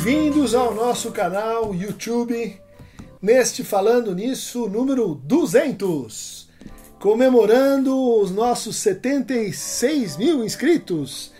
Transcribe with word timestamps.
Bem-vindos 0.00 0.54
ao 0.54 0.72
nosso 0.72 1.10
canal 1.10 1.74
YouTube, 1.74 2.56
neste 3.20 3.64
Falando 3.64 4.14
Nisso 4.14 4.68
número 4.68 5.16
200, 5.24 6.48
comemorando 7.00 8.20
os 8.20 8.30
nossos 8.30 8.76
76 8.76 10.16
mil 10.16 10.44
inscritos. 10.44 11.32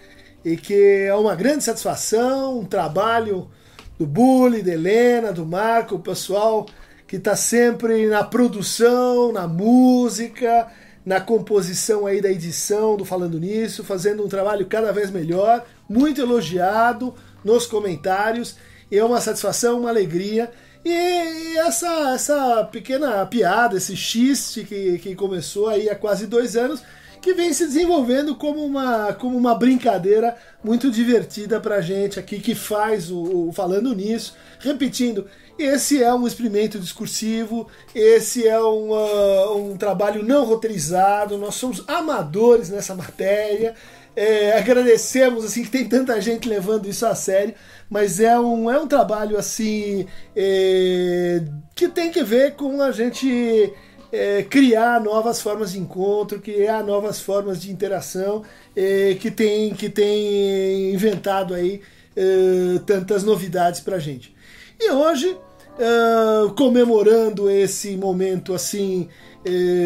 E 0.44 0.57
que 0.57 0.75
é 1.07 1.14
uma 1.14 1.36
grande 1.36 1.62
satisfação, 1.62 2.58
um 2.58 2.64
trabalho 2.64 3.48
do 3.96 4.04
Bully, 4.04 4.61
da 4.61 4.72
Helena, 4.72 5.32
do 5.32 5.46
Marco, 5.46 5.95
o 5.95 6.00
pessoal 6.00 6.66
que 7.06 7.14
está 7.14 7.36
sempre 7.36 8.09
na 8.09 8.25
produção, 8.25 9.32
na 9.32 9.46
música, 9.46 10.67
na 11.06 11.20
composição 11.20 12.06
aí 12.06 12.20
da 12.20 12.31
edição 12.31 12.96
do 12.96 13.04
Falando 13.04 13.39
Nisso, 13.39 13.84
fazendo 13.84 14.25
um 14.25 14.29
trabalho 14.29 14.67
cada 14.67 14.93
vez 14.93 15.12
melhor, 15.12 15.64
muito 15.89 16.20
elogiado 16.20 17.14
nos 17.44 17.66
comentários, 17.66 18.56
é 18.90 19.02
uma 19.02 19.20
satisfação, 19.20 19.80
uma 19.80 19.90
alegria. 19.90 20.50
E 20.84 21.58
essa, 21.58 22.12
essa 22.14 22.64
pequena 22.64 23.26
piada, 23.26 23.76
esse 23.76 23.96
xiste 23.96 24.64
que, 24.64 24.98
que 24.98 25.14
começou 25.14 25.68
aí 25.68 25.88
há 25.90 25.94
quase 25.94 26.26
dois 26.26 26.56
anos, 26.56 26.82
que 27.20 27.34
vem 27.34 27.52
se 27.52 27.66
desenvolvendo 27.66 28.36
como 28.36 28.64
uma, 28.64 29.12
como 29.12 29.36
uma 29.36 29.54
brincadeira 29.54 30.36
muito 30.62 30.90
divertida 30.90 31.61
pra 31.61 31.80
gente 31.80 32.19
aqui 32.19 32.38
que 32.38 32.55
faz 32.55 33.11
o, 33.11 33.48
o 33.48 33.52
Falando 33.52 33.94
Nisso. 33.94 34.34
Repetindo, 34.61 35.27
esse 35.58 36.02
é 36.02 36.14
um 36.14 36.27
experimento 36.27 36.78
discursivo, 36.78 37.69
esse 37.92 38.47
é 38.47 38.61
um, 38.61 38.91
uh, 38.92 39.72
um 39.72 39.77
trabalho 39.77 40.22
não 40.22 40.44
roteirizado, 40.44 41.36
nós 41.36 41.56
somos 41.56 41.83
amadores 41.89 42.70
nessa 42.70 42.95
matéria. 42.95 43.75
É, 44.20 44.58
agradecemos 44.58 45.44
assim 45.44 45.62
que 45.62 45.70
tem 45.70 45.88
tanta 45.88 46.20
gente 46.20 46.48
levando 46.48 46.88
isso 46.88 47.06
a 47.06 47.14
sério, 47.14 47.55
mas 47.88 48.19
é 48.19 48.36
um, 48.36 48.69
é 48.69 48.77
um 48.77 48.88
trabalho 48.88 49.38
assim 49.38 50.06
é, 50.34 51.41
que 51.72 51.86
tem 51.86 52.11
que 52.11 52.24
ver 52.24 52.56
com 52.56 52.83
a 52.83 52.91
gente 52.91 53.72
é, 54.11 54.42
criar 54.42 55.00
novas 55.00 55.41
formas 55.41 55.70
de 55.70 55.78
encontro, 55.78 56.41
criar 56.41 56.83
novas 56.83 57.20
formas 57.20 57.62
de 57.62 57.70
interação 57.70 58.42
é, 58.74 59.14
que 59.20 59.30
tem 59.30 59.72
que 59.72 59.89
tem 59.89 60.92
inventado 60.92 61.55
aí 61.55 61.80
é, 62.16 62.80
tantas 62.84 63.22
novidades 63.22 63.78
para 63.78 64.00
gente. 64.00 64.34
E 64.80 64.91
hoje 64.91 65.28
uh, 65.28 66.52
comemorando 66.55 67.48
esse 67.48 67.96
momento 67.96 68.52
assim 68.52 69.08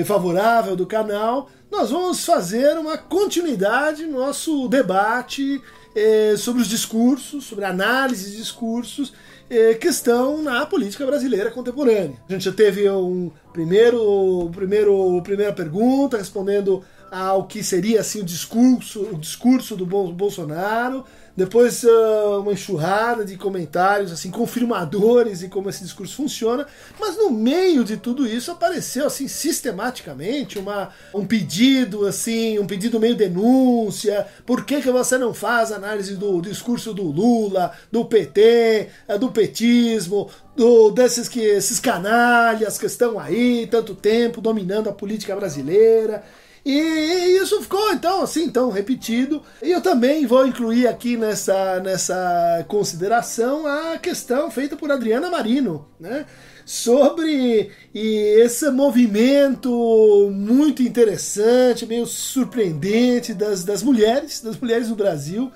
favorável 0.06 0.74
do 0.74 0.86
canal, 0.86 1.48
nós 1.72 1.90
vamos 1.90 2.22
fazer 2.22 2.78
uma 2.78 2.98
continuidade 2.98 4.04
no 4.04 4.18
nosso 4.18 4.68
debate 4.68 5.56
uh, 5.56 6.36
sobre 6.36 6.60
os 6.60 6.68
discursos, 6.68 7.44
sobre 7.44 7.64
análise 7.64 8.30
de 8.30 8.36
discursos 8.36 9.14
eh, 9.48 9.74
que 9.74 9.88
estão 9.88 10.42
na 10.42 10.66
política 10.66 11.04
brasileira 11.06 11.50
contemporânea. 11.50 12.16
A 12.28 12.32
gente 12.32 12.44
já 12.44 12.52
teve 12.52 12.88
um 12.90 13.30
primeiro, 13.52 14.50
primeiro, 14.54 15.20
primeira 15.22 15.52
pergunta 15.52 16.18
respondendo 16.18 16.84
ao 17.10 17.46
que 17.46 17.62
seria 17.62 18.00
assim 18.00 18.20
o 18.20 18.24
discurso, 18.24 19.02
o 19.02 19.18
discurso 19.18 19.74
do 19.74 19.84
Bolsonaro 19.84 21.04
depois 21.36 21.82
uh, 21.82 22.40
uma 22.40 22.52
enxurrada 22.52 23.24
de 23.24 23.36
comentários 23.36 24.12
assim 24.12 24.30
confirmadores 24.30 25.40
de 25.40 25.48
como 25.48 25.70
esse 25.70 25.82
discurso 25.82 26.14
funciona, 26.14 26.66
mas 27.00 27.16
no 27.16 27.30
meio 27.30 27.84
de 27.84 27.96
tudo 27.96 28.26
isso 28.26 28.50
apareceu 28.50 29.06
assim 29.06 29.26
sistematicamente 29.26 30.58
uma, 30.58 30.90
um 31.14 31.26
pedido 31.26 32.06
assim, 32.06 32.58
um 32.58 32.66
pedido 32.66 33.00
meio 33.00 33.16
denúncia, 33.16 34.26
por 34.44 34.64
que, 34.64 34.82
que 34.82 34.90
você 34.90 35.16
não 35.16 35.32
faz 35.32 35.72
análise 35.72 36.16
do 36.16 36.40
discurso 36.40 36.92
do 36.92 37.04
Lula, 37.04 37.72
do 37.90 38.04
PT, 38.04 38.88
eh, 39.08 39.18
do 39.18 39.30
petismo, 39.30 40.30
do, 40.56 40.90
desses 40.90 41.28
que 41.28 41.40
esses 41.40 41.80
canalhas 41.80 42.78
que 42.78 42.86
estão 42.86 43.18
aí 43.18 43.66
tanto 43.70 43.94
tempo 43.94 44.40
dominando 44.40 44.88
a 44.88 44.92
política 44.92 45.34
brasileira. 45.34 46.22
E 46.64 47.38
isso 47.42 47.60
ficou 47.60 47.92
então 47.92 48.22
assim, 48.22 48.48
tão 48.48 48.70
repetido. 48.70 49.42
E 49.62 49.70
eu 49.70 49.80
também 49.80 50.26
vou 50.26 50.46
incluir 50.46 50.86
aqui 50.86 51.16
nessa, 51.16 51.80
nessa 51.80 52.64
consideração 52.68 53.66
a 53.66 53.98
questão 53.98 54.50
feita 54.50 54.76
por 54.76 54.90
Adriana 54.90 55.28
Marino, 55.28 55.86
né? 55.98 56.24
Sobre 56.64 57.72
esse 57.92 58.70
movimento 58.70 60.30
muito 60.32 60.80
interessante, 60.80 61.84
meio 61.84 62.06
surpreendente 62.06 63.34
das, 63.34 63.64
das 63.64 63.82
mulheres, 63.82 64.40
das 64.40 64.56
mulheres 64.56 64.88
do 64.88 64.94
Brasil, 64.94 65.50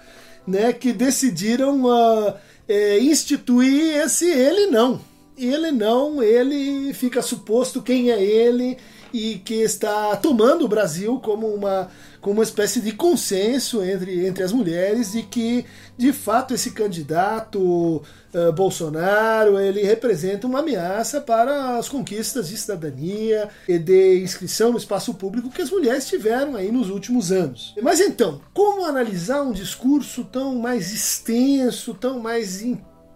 né, 0.45 0.72
que 0.72 0.93
decidiram 0.93 1.84
uh, 1.84 2.34
é, 2.69 2.99
instituir 2.99 3.97
esse 3.97 4.27
ele 4.27 4.66
não. 4.66 5.00
Ele 5.39 5.71
não, 5.71 6.21
ele 6.21 6.93
fica 6.93 7.22
suposto 7.22 7.83
quem 7.83 8.11
é 8.11 8.21
ele 8.21 8.77
e 9.12 9.37
que 9.37 9.55
está 9.55 10.17
tomando 10.17 10.65
o 10.65 10.69
Brasil 10.69 11.19
como 11.21 11.47
uma, 11.47 11.89
como 12.21 12.37
uma 12.37 12.44
espécie 12.44 12.81
de 12.81 12.93
consenso 12.93 13.83
entre, 13.83 14.27
entre 14.27 14.43
as 14.43 14.53
mulheres 14.53 15.15
e 15.15 15.22
que, 15.22 15.65
de 15.97 16.12
fato, 16.12 16.55
esse 16.55 16.72
candidato 16.72 18.03
uh, 18.34 18.53
Bolsonaro 18.53 19.59
ele 19.59 19.83
representa 19.83 20.47
uma 20.47 20.61
ameaça 20.61 21.21
para 21.21 21.78
as 21.78 21.89
conquistas 21.89 22.49
de 22.49 22.56
cidadania 22.56 23.49
e 23.69 23.78
de 23.78 24.22
inscrição 24.22 24.72
no 24.72 24.78
espaço 24.78 25.15
público 25.15 25.50
que 25.50 25.62
as 25.62 25.71
mulheres 25.71 26.06
tiveram 26.06 26.56
aí 26.56 26.71
nos 26.71 26.91
últimos 26.91 27.31
anos. 27.33 27.75
Mas 27.83 28.00
então, 28.00 28.41
como 28.53 28.84
analisar 28.84 29.43
um 29.43 29.53
discurso 29.53 30.25
tão 30.25 30.56
mais 30.56 30.93
extenso, 30.93 31.95
tão 31.95 32.19
mais 32.19 32.62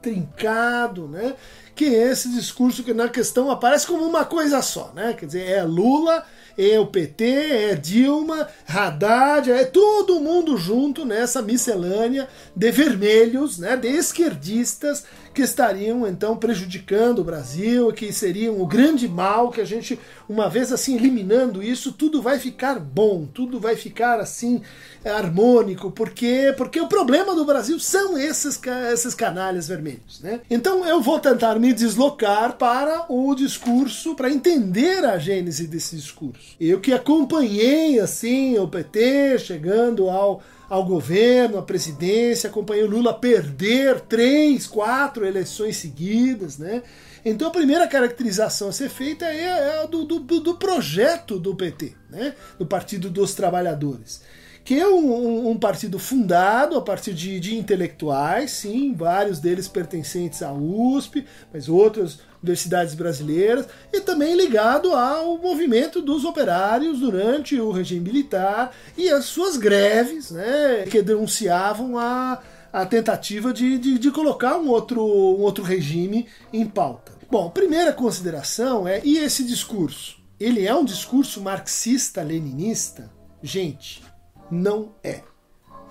intrincado, 0.00 1.06
né? 1.06 1.34
que 1.80 1.86
esse 1.86 2.28
discurso 2.28 2.84
que 2.84 2.92
na 2.92 3.08
questão 3.08 3.50
aparece 3.50 3.86
como 3.86 4.04
uma 4.04 4.22
coisa 4.22 4.60
só, 4.60 4.92
né? 4.94 5.14
Quer 5.14 5.24
dizer, 5.24 5.48
é 5.48 5.62
Lula, 5.62 6.26
é 6.58 6.78
o 6.78 6.86
PT, 6.86 7.24
é 7.24 7.74
Dilma, 7.74 8.46
Haddad, 8.68 9.50
é 9.50 9.64
todo 9.64 10.20
mundo 10.20 10.58
junto 10.58 11.06
nessa 11.06 11.40
miscelânea 11.40 12.28
de 12.54 12.70
vermelhos, 12.70 13.58
né? 13.58 13.78
De 13.78 13.88
esquerdistas 13.88 15.04
que 15.32 15.42
estariam 15.42 16.06
então 16.06 16.36
prejudicando 16.36 17.20
o 17.20 17.24
Brasil, 17.24 17.92
que 17.92 18.12
seriam 18.12 18.60
o 18.60 18.66
grande 18.66 19.08
mal, 19.08 19.50
que 19.50 19.60
a 19.60 19.64
gente, 19.64 19.98
uma 20.28 20.48
vez 20.48 20.72
assim 20.72 20.96
eliminando 20.96 21.62
isso, 21.62 21.92
tudo 21.92 22.20
vai 22.20 22.38
ficar 22.38 22.78
bom, 22.78 23.26
tudo 23.32 23.60
vai 23.60 23.76
ficar 23.76 24.18
assim 24.20 24.62
harmônico, 25.04 25.90
porque 25.90 26.52
porque 26.56 26.80
o 26.80 26.88
problema 26.88 27.34
do 27.34 27.44
Brasil 27.44 27.78
são 27.78 28.18
esses 28.18 28.60
esses 28.92 29.14
canalhas 29.14 29.68
vermelhos, 29.68 30.20
né? 30.20 30.40
Então 30.50 30.84
eu 30.84 31.00
vou 31.00 31.18
tentar 31.18 31.58
me 31.58 31.72
deslocar 31.72 32.56
para 32.56 33.06
o 33.08 33.34
discurso 33.34 34.14
para 34.14 34.30
entender 34.30 35.04
a 35.04 35.18
gênese 35.18 35.66
desse 35.66 35.96
discurso. 35.96 36.56
Eu 36.60 36.80
que 36.80 36.92
acompanhei 36.92 37.98
assim 38.00 38.58
o 38.58 38.68
PT 38.68 39.38
chegando 39.38 40.10
ao 40.10 40.42
ao 40.70 40.84
governo, 40.84 41.58
à 41.58 41.62
presidência, 41.62 42.48
acompanhei 42.48 42.84
o 42.84 42.88
Lula 42.88 43.12
perder 43.12 44.00
três, 44.02 44.68
quatro 44.68 45.26
eleições 45.26 45.76
seguidas, 45.76 46.56
né? 46.56 46.84
Então 47.24 47.48
a 47.48 47.50
primeira 47.50 47.88
caracterização 47.88 48.68
a 48.68 48.72
ser 48.72 48.88
feita 48.88 49.26
é, 49.26 49.42
é 49.42 49.82
a 49.82 49.86
do, 49.86 50.04
do, 50.04 50.20
do 50.20 50.54
projeto 50.54 51.40
do 51.40 51.56
PT, 51.56 51.92
né? 52.08 52.34
do 52.56 52.64
Partido 52.64 53.10
dos 53.10 53.34
Trabalhadores 53.34 54.22
que 54.62 54.78
é 54.78 54.86
um, 54.86 55.48
um, 55.48 55.58
partido 55.58 55.98
fundado 55.98 56.76
a 56.76 56.82
partir 56.82 57.14
de, 57.14 57.40
de, 57.40 57.56
intelectuais, 57.56 58.50
sim, 58.52 58.94
vários 58.94 59.40
deles 59.40 59.66
pertencentes 59.66 60.42
à 60.42 60.52
USP, 60.52 61.26
mas 61.52 61.68
outras 61.68 62.20
universidades 62.42 62.94
brasileiras, 62.94 63.66
e 63.92 64.00
também 64.00 64.34
ligado 64.34 64.94
ao 64.94 65.38
movimento 65.38 66.00
dos 66.00 66.24
operários 66.24 67.00
durante 67.00 67.60
o 67.60 67.70
regime 67.70 68.00
militar 68.00 68.74
e 68.96 69.10
as 69.10 69.26
suas 69.26 69.56
greves, 69.56 70.30
né, 70.30 70.84
que 70.90 71.02
denunciavam 71.02 71.98
a, 71.98 72.40
a 72.72 72.86
tentativa 72.86 73.52
de, 73.52 73.78
de, 73.78 73.98
de 73.98 74.10
colocar 74.10 74.56
um 74.56 74.68
outro, 74.68 75.02
um 75.02 75.40
outro 75.40 75.62
regime 75.62 76.26
em 76.52 76.66
pauta. 76.66 77.12
Bom, 77.30 77.50
primeira 77.50 77.92
consideração 77.92 78.88
é, 78.88 79.00
e 79.04 79.18
esse 79.18 79.44
discurso? 79.44 80.18
Ele 80.38 80.66
é 80.66 80.74
um 80.74 80.84
discurso 80.84 81.40
marxista-leninista? 81.42 83.10
Gente, 83.42 84.02
não 84.50 84.94
é. 85.04 85.20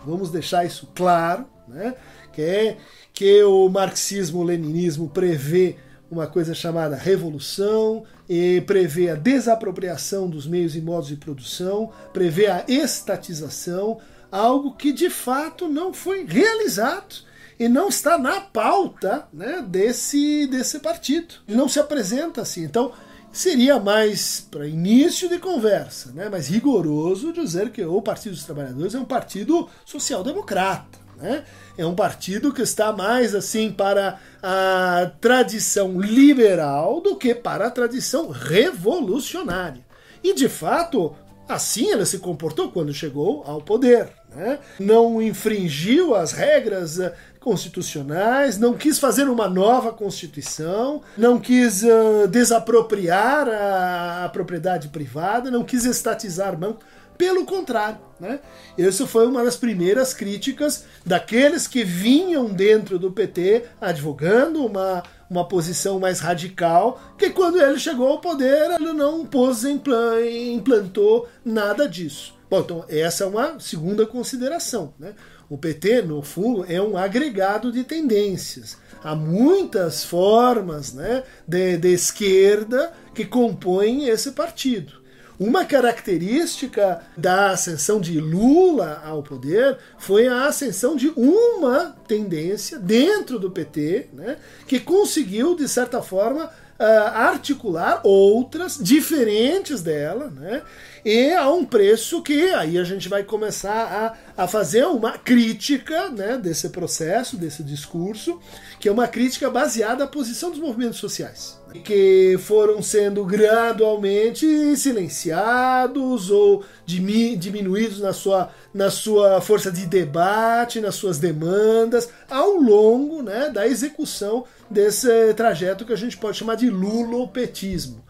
Vamos 0.06 0.32
deixar 0.32 0.66
isso 0.66 0.90
claro, 0.96 1.46
né? 1.68 1.94
que, 2.34 2.42
é, 2.42 2.78
que 3.14 3.44
o 3.44 3.70
marxismo-leninismo 3.70 5.10
prevê 5.10 5.78
uma 6.10 6.28
coisa 6.28 6.54
chamada 6.54 6.96
revolução, 6.96 8.04
e 8.28 8.62
prevê 8.62 9.10
a 9.10 9.16
desapropriação 9.16 10.30
dos 10.30 10.46
meios 10.46 10.76
e 10.76 10.82
modos 10.82 11.10
de 11.10 11.16
produção, 11.16 11.92
prevê 12.14 12.48
a 12.48 12.64
estatização, 12.68 14.00
algo 14.32 14.76
que 14.76 14.92
de 14.92 15.10
fato 15.10 15.68
não 15.68 15.94
foi 15.94 16.26
realizado 16.26 17.28
e 17.60 17.68
não 17.68 17.90
está 17.90 18.18
na 18.18 18.40
pauta 18.40 19.28
né, 19.34 19.64
desse, 19.68 20.48
desse 20.48 20.80
partido. 20.80 21.36
Não 21.48 21.68
se 21.68 21.80
apresenta 21.80 22.42
assim. 22.42 22.64
Então, 22.64 22.94
seria 23.32 23.80
mais 23.80 24.40
para 24.40 24.68
início 24.68 25.28
de 25.28 25.40
conversa, 25.40 26.12
né, 26.14 26.30
mais 26.30 26.48
rigoroso 26.48 27.34
dizer 27.34 27.72
que 27.72 27.84
o 27.84 28.02
Partido 28.02 28.34
dos 28.34 28.44
Trabalhadores 28.44 28.96
é 28.96 29.00
um 29.00 29.06
partido 29.06 29.68
social-democrata. 29.86 31.00
Né? 31.18 31.44
É 31.80 31.86
um 31.86 31.96
partido 31.96 32.52
que 32.52 32.62
está 32.62 32.92
mais 32.92 33.34
assim 33.34 33.72
para 33.72 34.20
a 34.44 35.10
tradição 35.22 35.98
liberal 35.98 37.00
do 37.00 37.16
que 37.16 37.34
para 37.34 37.68
a 37.68 37.72
tradição 37.72 38.28
revolucionária. 38.28 39.80
E 40.22 40.34
de 40.34 40.50
fato, 40.50 41.16
assim 41.48 41.90
ele 41.90 42.06
se 42.06 42.20
comportou 42.20 42.70
quando 42.70 42.94
chegou 42.94 43.44
ao 43.46 43.62
poder. 43.62 44.10
Né? 44.36 44.60
Não 44.78 45.22
infringiu 45.22 46.14
as 46.14 46.34
regras 46.34 47.00
eh, 47.00 47.14
constitucionais, 47.40 48.58
não 48.58 48.74
quis 48.74 49.00
fazer 49.00 49.30
uma 49.30 49.48
nova 49.48 49.94
constituição, 49.94 51.02
não 51.18 51.40
quis 51.40 51.82
uh, 51.82 52.28
desapropriar 52.28 53.48
a, 53.48 54.26
a, 54.26 54.30
propriedade 54.30 54.90
privada, 54.90 55.50
não 55.50 55.64
quis 55.64 55.86
estatizar 55.86 56.58
banco. 56.58 56.82
Pelo 57.20 57.46
contrário, 57.46 58.00
né? 58.18 58.40
Isso 58.78 59.06
foi 59.06 59.28
uma 59.28 59.44
das 59.44 59.58
primeiras 59.58 60.14
críticas 60.14 60.86
daqueles 61.06 61.68
que 61.68 61.84
vinham 61.84 62.46
dentro 62.46 62.98
do 62.98 63.12
PT 63.12 63.66
advogando 63.82 64.66
uma, 64.66 65.04
uma 65.30 65.46
posição 65.46 66.00
mais 66.00 66.22
radical, 66.22 66.98
que 67.18 67.30
quando 67.30 67.62
ele 67.62 67.78
chegou 67.78 68.08
ao 68.08 68.22
poder, 68.22 68.72
ele 68.72 68.94
não 68.94 69.26
pôs, 69.26 69.66
implantou 69.66 71.28
nada 71.44 71.90
disso. 71.90 72.40
Bom, 72.50 72.62
então 72.62 72.86
essa 72.88 73.26
é 73.26 73.28
uma 73.28 73.60
segunda 73.60 74.06
consideração. 74.06 74.94
Né? 74.98 75.14
O 75.50 75.58
PT, 75.58 76.04
no 76.04 76.22
fundo, 76.22 76.66
é 76.72 76.82
um 76.82 76.96
agregado 76.96 77.70
de 77.70 77.84
tendências. 77.84 78.78
Há 79.04 79.14
muitas 79.14 80.06
formas 80.06 80.94
né, 80.94 81.24
de, 81.46 81.76
de 81.76 81.90
esquerda 81.90 82.94
que 83.14 83.26
compõem 83.26 84.08
esse 84.08 84.32
partido. 84.32 84.99
Uma 85.40 85.64
característica 85.64 87.02
da 87.16 87.52
ascensão 87.52 88.02
de 88.02 88.20
Lula 88.20 89.02
ao 89.06 89.24
poder 89.24 89.78
foi 89.98 90.28
a 90.28 90.48
ascensão 90.48 90.98
de 90.98 91.14
uma 91.16 91.96
tendência 92.06 92.78
dentro 92.78 93.40
do 93.40 93.50
PT, 93.50 94.10
né, 94.12 94.38
que 94.68 94.82
conseguiu, 94.82 95.56
de 95.56 95.70
certa 95.70 96.02
forma, 96.02 96.52
uh, 96.80 97.10
articular 97.14 98.00
outras 98.04 98.78
diferentes 98.82 99.82
dela, 99.82 100.32
né? 100.34 100.62
E 101.04 101.34
a 101.34 101.50
um 101.50 101.64
preço 101.64 102.22
que 102.22 102.50
aí 102.52 102.78
a 102.78 102.84
gente 102.84 103.08
vai 103.08 103.24
começar 103.24 104.18
a, 104.38 104.44
a 104.44 104.48
fazer 104.48 104.86
uma 104.86 105.18
crítica 105.18 106.10
né, 106.10 106.38
desse 106.38 106.70
processo, 106.70 107.38
desse 107.38 107.64
discurso, 107.64 108.40
que 108.80 108.90
é 108.90 108.92
uma 108.92 109.08
crítica 109.08 109.50
baseada 109.50 110.04
à 110.04 110.08
posição 110.08 110.52
dos 110.52 110.60
movimentos 110.60 111.00
sociais, 111.00 111.58
que 111.86 112.38
foram 112.40 112.82
sendo 112.82 113.24
gradualmente 113.24 114.76
silenciados 114.76 116.30
ou 116.30 116.66
diminuídos 116.86 118.02
na 118.02 118.12
sua, 118.12 118.50
na 118.74 118.90
sua 118.90 119.40
força 119.40 119.72
de 119.72 119.86
debate, 119.86 120.82
nas 120.82 120.96
suas 120.96 121.18
demandas, 121.18 122.10
ao 122.30 122.56
longo 122.56 123.22
né, 123.22 123.50
da 123.50 123.66
execução 123.66 124.44
desse 124.70 125.34
trajeto 125.34 125.86
que 125.86 125.94
a 125.94 125.98
gente 125.98 126.18
pode 126.18 126.38
chamar 126.38 126.56
de 126.56 126.70
lulopetismo 126.70 128.04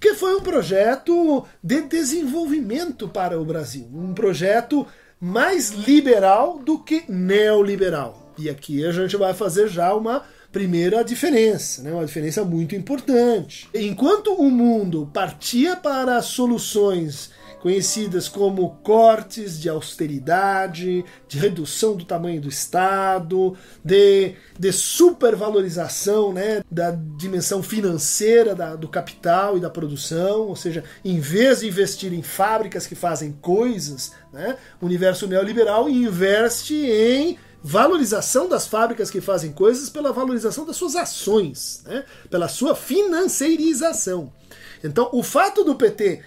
que 0.00 0.14
foi 0.14 0.36
um 0.36 0.40
projeto 0.40 1.44
de 1.62 1.82
desenvolvimento 1.82 3.08
para 3.08 3.40
o 3.40 3.44
Brasil, 3.44 3.88
um 3.92 4.14
projeto 4.14 4.86
mais 5.20 5.70
liberal 5.70 6.58
do 6.58 6.78
que 6.78 7.04
neoliberal. 7.08 8.32
E 8.38 8.48
aqui 8.48 8.84
a 8.84 8.92
gente 8.92 9.16
vai 9.16 9.34
fazer 9.34 9.68
já 9.68 9.92
uma 9.92 10.22
primeira 10.52 11.02
diferença, 11.02 11.82
né? 11.82 11.92
uma 11.92 12.06
diferença 12.06 12.44
muito 12.44 12.74
importante. 12.74 13.68
Enquanto 13.74 14.32
o 14.32 14.50
mundo 14.50 15.10
partia 15.12 15.76
para 15.76 16.22
soluções 16.22 17.30
conhecidas 17.60 18.28
como 18.28 18.76
cortes 18.82 19.60
de 19.60 19.68
austeridade, 19.68 21.04
de 21.26 21.38
redução 21.38 21.96
do 21.96 22.04
tamanho 22.04 22.40
do 22.40 22.48
Estado, 22.48 23.56
de, 23.84 24.34
de 24.58 24.72
supervalorização 24.72 26.32
né, 26.32 26.62
da 26.70 26.90
dimensão 26.90 27.62
financeira 27.62 28.54
da, 28.54 28.76
do 28.76 28.88
capital 28.88 29.56
e 29.56 29.60
da 29.60 29.70
produção, 29.70 30.42
ou 30.42 30.56
seja, 30.56 30.84
em 31.04 31.18
vez 31.20 31.60
de 31.60 31.68
investir 31.68 32.12
em 32.12 32.22
fábricas 32.22 32.86
que 32.86 32.94
fazem 32.94 33.32
coisas, 33.32 34.12
né, 34.32 34.56
o 34.80 34.86
universo 34.86 35.26
neoliberal 35.26 35.88
investe 35.88 36.74
em 36.74 37.38
valorização 37.62 38.48
das 38.48 38.66
fábricas 38.66 39.10
que 39.10 39.20
fazem 39.20 39.52
coisas 39.52 39.90
pela 39.90 40.12
valorização 40.12 40.64
das 40.64 40.76
suas 40.76 40.94
ações, 40.94 41.82
né, 41.86 42.04
pela 42.30 42.48
sua 42.48 42.74
financeirização. 42.74 44.32
Então, 44.82 45.08
o 45.12 45.22
fato 45.22 45.64
do 45.64 45.74
PT 45.74 46.22